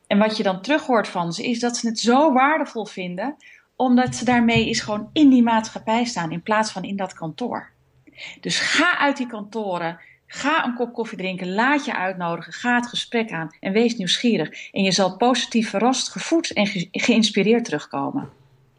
En 0.08 0.18
wat 0.18 0.38
je 0.38 0.44
dan 0.44 0.62
terug 0.62 0.86
hoort 0.86 1.08
van 1.08 1.34
ze 1.34 1.44
is 1.44 1.60
dat 1.60 1.78
ze 1.78 1.88
het 1.88 2.00
zo 2.00 2.34
waardevol 2.34 2.86
vinden, 2.86 3.36
omdat 3.76 4.16
ze 4.16 4.26
daarmee 4.26 4.70
is 4.70 4.80
gewoon 4.80 5.10
in 5.14 5.30
die 5.30 5.44
maatschappij 5.44 6.04
staan 6.04 6.32
in 6.32 6.42
plaats 6.42 6.72
van 6.72 6.84
in 6.84 6.96
dat 6.96 7.14
kantoor. 7.14 7.70
Dus 8.40 8.60
ga 8.60 8.98
uit 8.98 9.18
die 9.18 9.28
kantoren, 9.28 10.00
ga 10.34 10.66
een 10.66 10.74
kop 10.74 10.94
koffie 10.94 11.18
drinken, 11.18 11.54
laat 11.54 11.86
je 11.86 11.96
uitnodigen, 11.96 12.54
ga 12.54 12.76
het 12.76 12.88
gesprek 12.88 13.32
aan 13.32 13.56
en 13.60 13.72
wees 13.72 13.96
nieuwsgierig. 13.96 14.70
En 14.72 14.84
je 14.84 14.92
zal 14.92 15.18
positief 15.18 15.70
verrast, 15.70 16.10
gevoed 16.10 16.54
en 16.54 16.68
ge 16.68 16.88
geïnspireerd 16.92 17.66
terugkomen. 17.66 18.30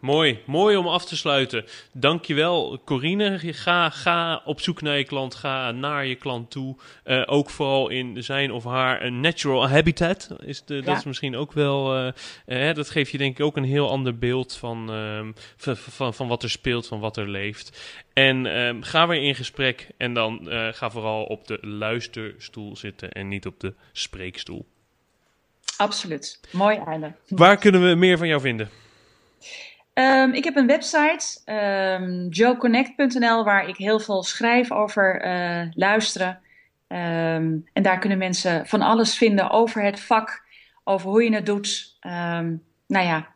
Mooi, 0.03 0.43
mooi 0.47 0.77
om 0.77 0.87
af 0.87 1.05
te 1.05 1.17
sluiten. 1.17 1.65
Dankjewel, 1.93 2.81
Corine. 2.85 3.39
Ga, 3.39 3.91
ga 3.91 4.43
op 4.45 4.61
zoek 4.61 4.83
naar 4.83 4.99
je 4.99 5.05
klant, 5.05 5.35
ga 5.35 5.71
naar 5.71 6.07
je 6.07 6.15
klant 6.15 6.51
toe. 6.51 6.77
Uh, 7.05 7.23
ook 7.27 7.51
vooral 7.51 7.89
in 7.89 8.23
zijn 8.23 8.51
of 8.51 8.65
haar 8.65 9.13
natural 9.13 9.69
habitat. 9.69 10.29
Is 10.41 10.65
de, 10.65 10.75
ja. 10.75 10.81
Dat 10.81 10.97
is 10.97 11.05
misschien 11.05 11.37
ook 11.37 11.53
wel. 11.53 11.97
Uh, 11.97 12.13
uh, 12.47 12.75
dat 12.75 12.91
geeft 12.91 13.11
je 13.11 13.19
denk 13.19 13.39
ik 13.39 13.45
ook 13.45 13.57
een 13.57 13.65
heel 13.65 13.91
ander 13.91 14.19
beeld 14.19 14.57
van, 14.57 14.87
van, 15.57 15.77
van, 15.77 16.15
van, 16.15 16.29
wat 16.29 16.43
er 16.43 16.51
speelt, 16.51 16.87
van 16.87 17.01
wat 17.01 17.17
er 17.17 17.29
leeft. 17.29 17.81
En 18.13 18.85
ga 18.85 19.07
weer 19.07 19.23
in 19.23 19.35
gesprek 19.35 19.89
en 19.97 20.15
dan 20.15 20.49
ga 20.73 20.91
vooral 20.91 21.25
op 21.25 21.47
de 21.47 21.59
luisterstoel 21.61 22.77
zitten 22.77 23.13
en 23.13 23.29
niet 23.29 23.47
op 23.47 23.61
de 23.61 23.75
spreekstoel. 23.93 24.67
Absoluut. 25.77 26.41
Mooi 26.51 26.77
einde. 26.87 27.13
Waar 27.29 27.57
kunnen 27.57 27.89
we 27.89 27.95
meer 27.95 28.19
van 28.19 28.29
jou 28.29 28.41
vinden? 28.41 28.71
Um, 29.95 30.33
ik 30.33 30.45
heb 30.45 30.57
een 30.57 30.67
website, 30.67 31.53
um, 31.53 32.29
joeconnect.nl, 32.29 33.45
waar 33.45 33.69
ik 33.69 33.77
heel 33.77 34.01
veel 34.01 34.23
schrijf 34.23 34.71
over 34.71 35.27
uh, 35.27 35.71
luisteren. 35.75 36.41
Um, 36.89 37.65
en 37.73 37.83
daar 37.83 37.99
kunnen 37.99 38.19
mensen 38.19 38.67
van 38.67 38.83
alles 38.83 39.17
vinden 39.17 39.51
over 39.51 39.83
het 39.83 40.01
vak, 40.01 40.43
over 40.85 41.11
hoe 41.11 41.25
je 41.25 41.35
het 41.35 41.47
doet. 41.47 41.97
nou 42.87 43.07
ja, 43.07 43.33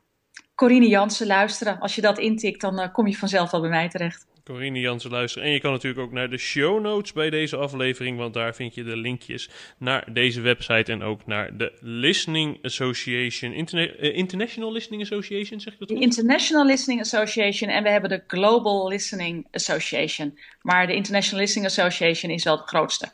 Corine 0.56 0.88
Jansen 0.88 1.26
luisteren. 1.26 1.78
Als 1.78 1.94
je 1.94 2.00
dat 2.00 2.18
intikt, 2.18 2.60
dan 2.60 2.80
uh, 2.80 2.92
kom 2.92 3.06
je 3.06 3.16
vanzelf 3.16 3.50
wel 3.50 3.60
bij 3.60 3.70
mij 3.70 3.88
terecht. 3.88 4.26
Corine 4.46 4.80
Jansen 4.80 5.10
luisteren. 5.10 5.48
En 5.48 5.54
je 5.54 5.60
kan 5.60 5.72
natuurlijk 5.72 6.02
ook 6.02 6.12
naar 6.12 6.30
de 6.30 6.38
show 6.38 6.80
notes 6.80 7.12
bij 7.12 7.30
deze 7.30 7.56
aflevering, 7.56 8.18
want 8.18 8.34
daar 8.34 8.54
vind 8.54 8.74
je 8.74 8.84
de 8.84 8.96
linkjes 8.96 9.48
naar 9.78 10.12
deze 10.12 10.40
website 10.40 10.92
en 10.92 11.02
ook 11.02 11.26
naar 11.26 11.56
de 11.56 11.72
Listening 11.80 12.58
Association, 12.62 13.52
Interna 13.52 13.94
uh, 13.94 14.16
International 14.16 14.72
Listening 14.72 15.02
Association, 15.02 15.60
zeg 15.60 15.72
je 15.72 15.78
dat 15.78 15.90
goed? 15.90 16.00
International 16.00 16.66
Listening 16.66 17.00
Association 17.00 17.70
en 17.70 17.82
we 17.82 17.88
hebben 17.88 18.10
de 18.10 18.22
Global 18.26 18.88
Listening 18.88 19.46
Association. 19.50 20.38
Maar 20.62 20.86
de 20.86 20.94
International 20.94 21.40
Listening 21.40 21.66
Association 21.66 22.32
is 22.32 22.44
wel 22.44 22.56
de 22.56 22.66
grootste. 22.66 23.08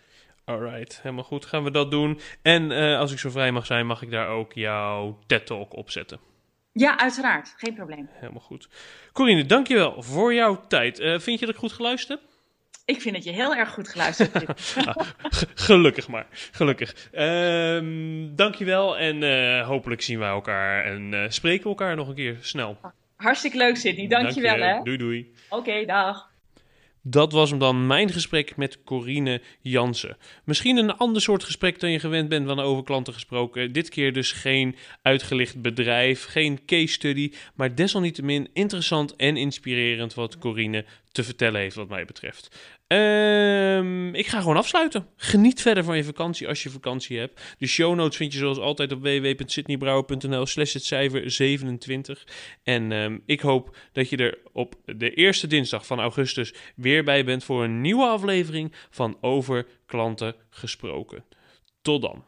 Alright, 0.44 1.00
helemaal 1.02 1.24
goed. 1.24 1.44
Gaan 1.44 1.64
we 1.64 1.70
dat 1.70 1.90
doen. 1.90 2.20
En 2.42 2.70
uh, 2.70 2.98
als 2.98 3.12
ik 3.12 3.18
zo 3.18 3.30
vrij 3.30 3.52
mag 3.52 3.66
zijn, 3.66 3.86
mag 3.86 4.02
ik 4.02 4.10
daar 4.10 4.28
ook 4.28 4.52
jouw 4.52 5.18
TED-talk 5.26 5.76
op 5.76 5.90
zetten. 5.90 6.31
Ja, 6.72 6.98
uiteraard. 6.98 7.54
Geen 7.56 7.74
probleem. 7.74 8.08
Helemaal 8.12 8.40
goed. 8.40 8.68
Corine, 9.12 9.46
dankjewel 9.46 10.02
voor 10.02 10.34
jouw 10.34 10.66
tijd. 10.68 11.00
Uh, 11.00 11.18
vind 11.18 11.38
je 11.38 11.46
dat 11.46 11.54
ik 11.54 11.60
goed 11.60 11.72
geluisterd 11.72 12.20
heb? 12.20 12.30
Ik 12.84 13.00
vind 13.00 13.14
dat 13.14 13.24
je 13.24 13.30
heel 13.30 13.54
erg 13.54 13.70
goed 13.70 13.88
geluisterd 13.88 14.32
hebt. 14.32 14.74
ah, 14.86 14.96
gelukkig 15.54 16.08
maar. 16.08 16.26
Gelukkig. 16.30 17.08
Um, 17.12 18.36
dankjewel 18.36 18.98
en 18.98 19.22
uh, 19.22 19.66
hopelijk 19.66 20.02
zien 20.02 20.18
wij 20.18 20.28
elkaar 20.28 20.84
en 20.84 21.12
uh, 21.12 21.24
spreken 21.28 21.62
we 21.62 21.68
elkaar 21.68 21.96
nog 21.96 22.08
een 22.08 22.14
keer 22.14 22.36
snel. 22.40 22.78
Hartstikke 23.16 23.56
leuk, 23.56 23.76
Sydney. 23.76 24.08
Dankjewel. 24.08 24.58
Dank 24.58 24.70
je. 24.70 24.76
hè. 24.76 24.82
Doei 24.82 24.96
doei. 24.96 25.32
Oké, 25.48 25.60
okay, 25.60 25.84
dag. 25.84 26.31
Dat 27.04 27.32
was 27.32 27.50
hem 27.50 27.58
dan 27.58 27.86
mijn 27.86 28.10
gesprek 28.10 28.56
met 28.56 28.84
Corine 28.84 29.40
Jansen. 29.60 30.16
Misschien 30.44 30.76
een 30.76 30.96
ander 30.96 31.22
soort 31.22 31.44
gesprek 31.44 31.80
dan 31.80 31.90
je 31.90 31.98
gewend 31.98 32.28
bent 32.28 32.46
van 32.46 32.60
over 32.60 32.84
klanten 32.84 33.12
gesproken. 33.12 33.72
Dit 33.72 33.88
keer 33.88 34.12
dus 34.12 34.32
geen 34.32 34.76
uitgelicht 35.02 35.62
bedrijf, 35.62 36.24
geen 36.24 36.64
case 36.66 36.86
study, 36.92 37.32
maar 37.54 37.74
desalniettemin 37.74 38.48
interessant 38.52 39.16
en 39.16 39.36
inspirerend 39.36 40.14
wat 40.14 40.38
Corine 40.38 40.84
te 41.12 41.24
vertellen 41.24 41.60
heeft 41.60 41.76
wat 41.76 41.88
mij 41.88 42.04
betreft. 42.04 42.56
Um, 42.86 44.14
ik 44.14 44.26
ga 44.26 44.40
gewoon 44.40 44.56
afsluiten. 44.56 45.06
Geniet 45.16 45.60
verder 45.60 45.84
van 45.84 45.96
je 45.96 46.04
vakantie 46.04 46.48
als 46.48 46.62
je 46.62 46.70
vakantie 46.70 47.18
hebt. 47.18 47.40
De 47.58 47.66
show 47.66 47.94
notes 47.94 48.16
vind 48.16 48.32
je 48.32 48.38
zoals 48.38 48.58
altijd 48.58 48.92
op 48.92 49.02
www.sydneybrouwer.nl 49.02 50.46
slash 50.46 50.72
het 50.72 50.84
cijfer 50.84 51.30
27. 51.30 52.26
En 52.62 52.92
um, 52.92 53.22
ik 53.26 53.40
hoop 53.40 53.76
dat 53.92 54.08
je 54.08 54.16
er 54.16 54.38
op 54.52 54.74
de 54.84 55.14
eerste 55.14 55.46
dinsdag 55.46 55.86
van 55.86 56.00
augustus 56.00 56.54
weer 56.76 57.04
bij 57.04 57.24
bent 57.24 57.44
voor 57.44 57.64
een 57.64 57.80
nieuwe 57.80 58.04
aflevering 58.04 58.72
van 58.90 59.18
Over 59.20 59.66
Klanten 59.86 60.34
Gesproken. 60.50 61.24
Tot 61.82 62.02
dan. 62.02 62.24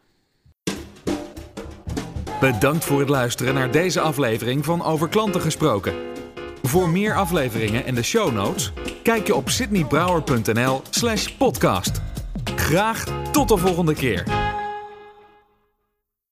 Bedankt 2.40 2.84
voor 2.84 3.00
het 3.00 3.08
luisteren 3.08 3.54
naar 3.54 3.70
deze 3.70 4.00
aflevering 4.00 4.64
van 4.64 4.82
Over 4.82 5.08
Klanten 5.08 5.40
Gesproken. 5.40 6.13
Voor 6.66 6.88
meer 6.88 7.14
afleveringen 7.14 7.84
en 7.84 7.94
de 7.94 8.02
show 8.02 8.32
notes, 8.32 8.72
kijk 9.02 9.26
je 9.26 9.34
op 9.34 9.50
sydneybrouwer.nl 9.50 10.82
slash 10.90 11.28
podcast. 11.28 12.00
Graag 12.56 13.04
tot 13.30 13.48
de 13.48 13.56
volgende 13.56 13.94
keer. 13.94 14.24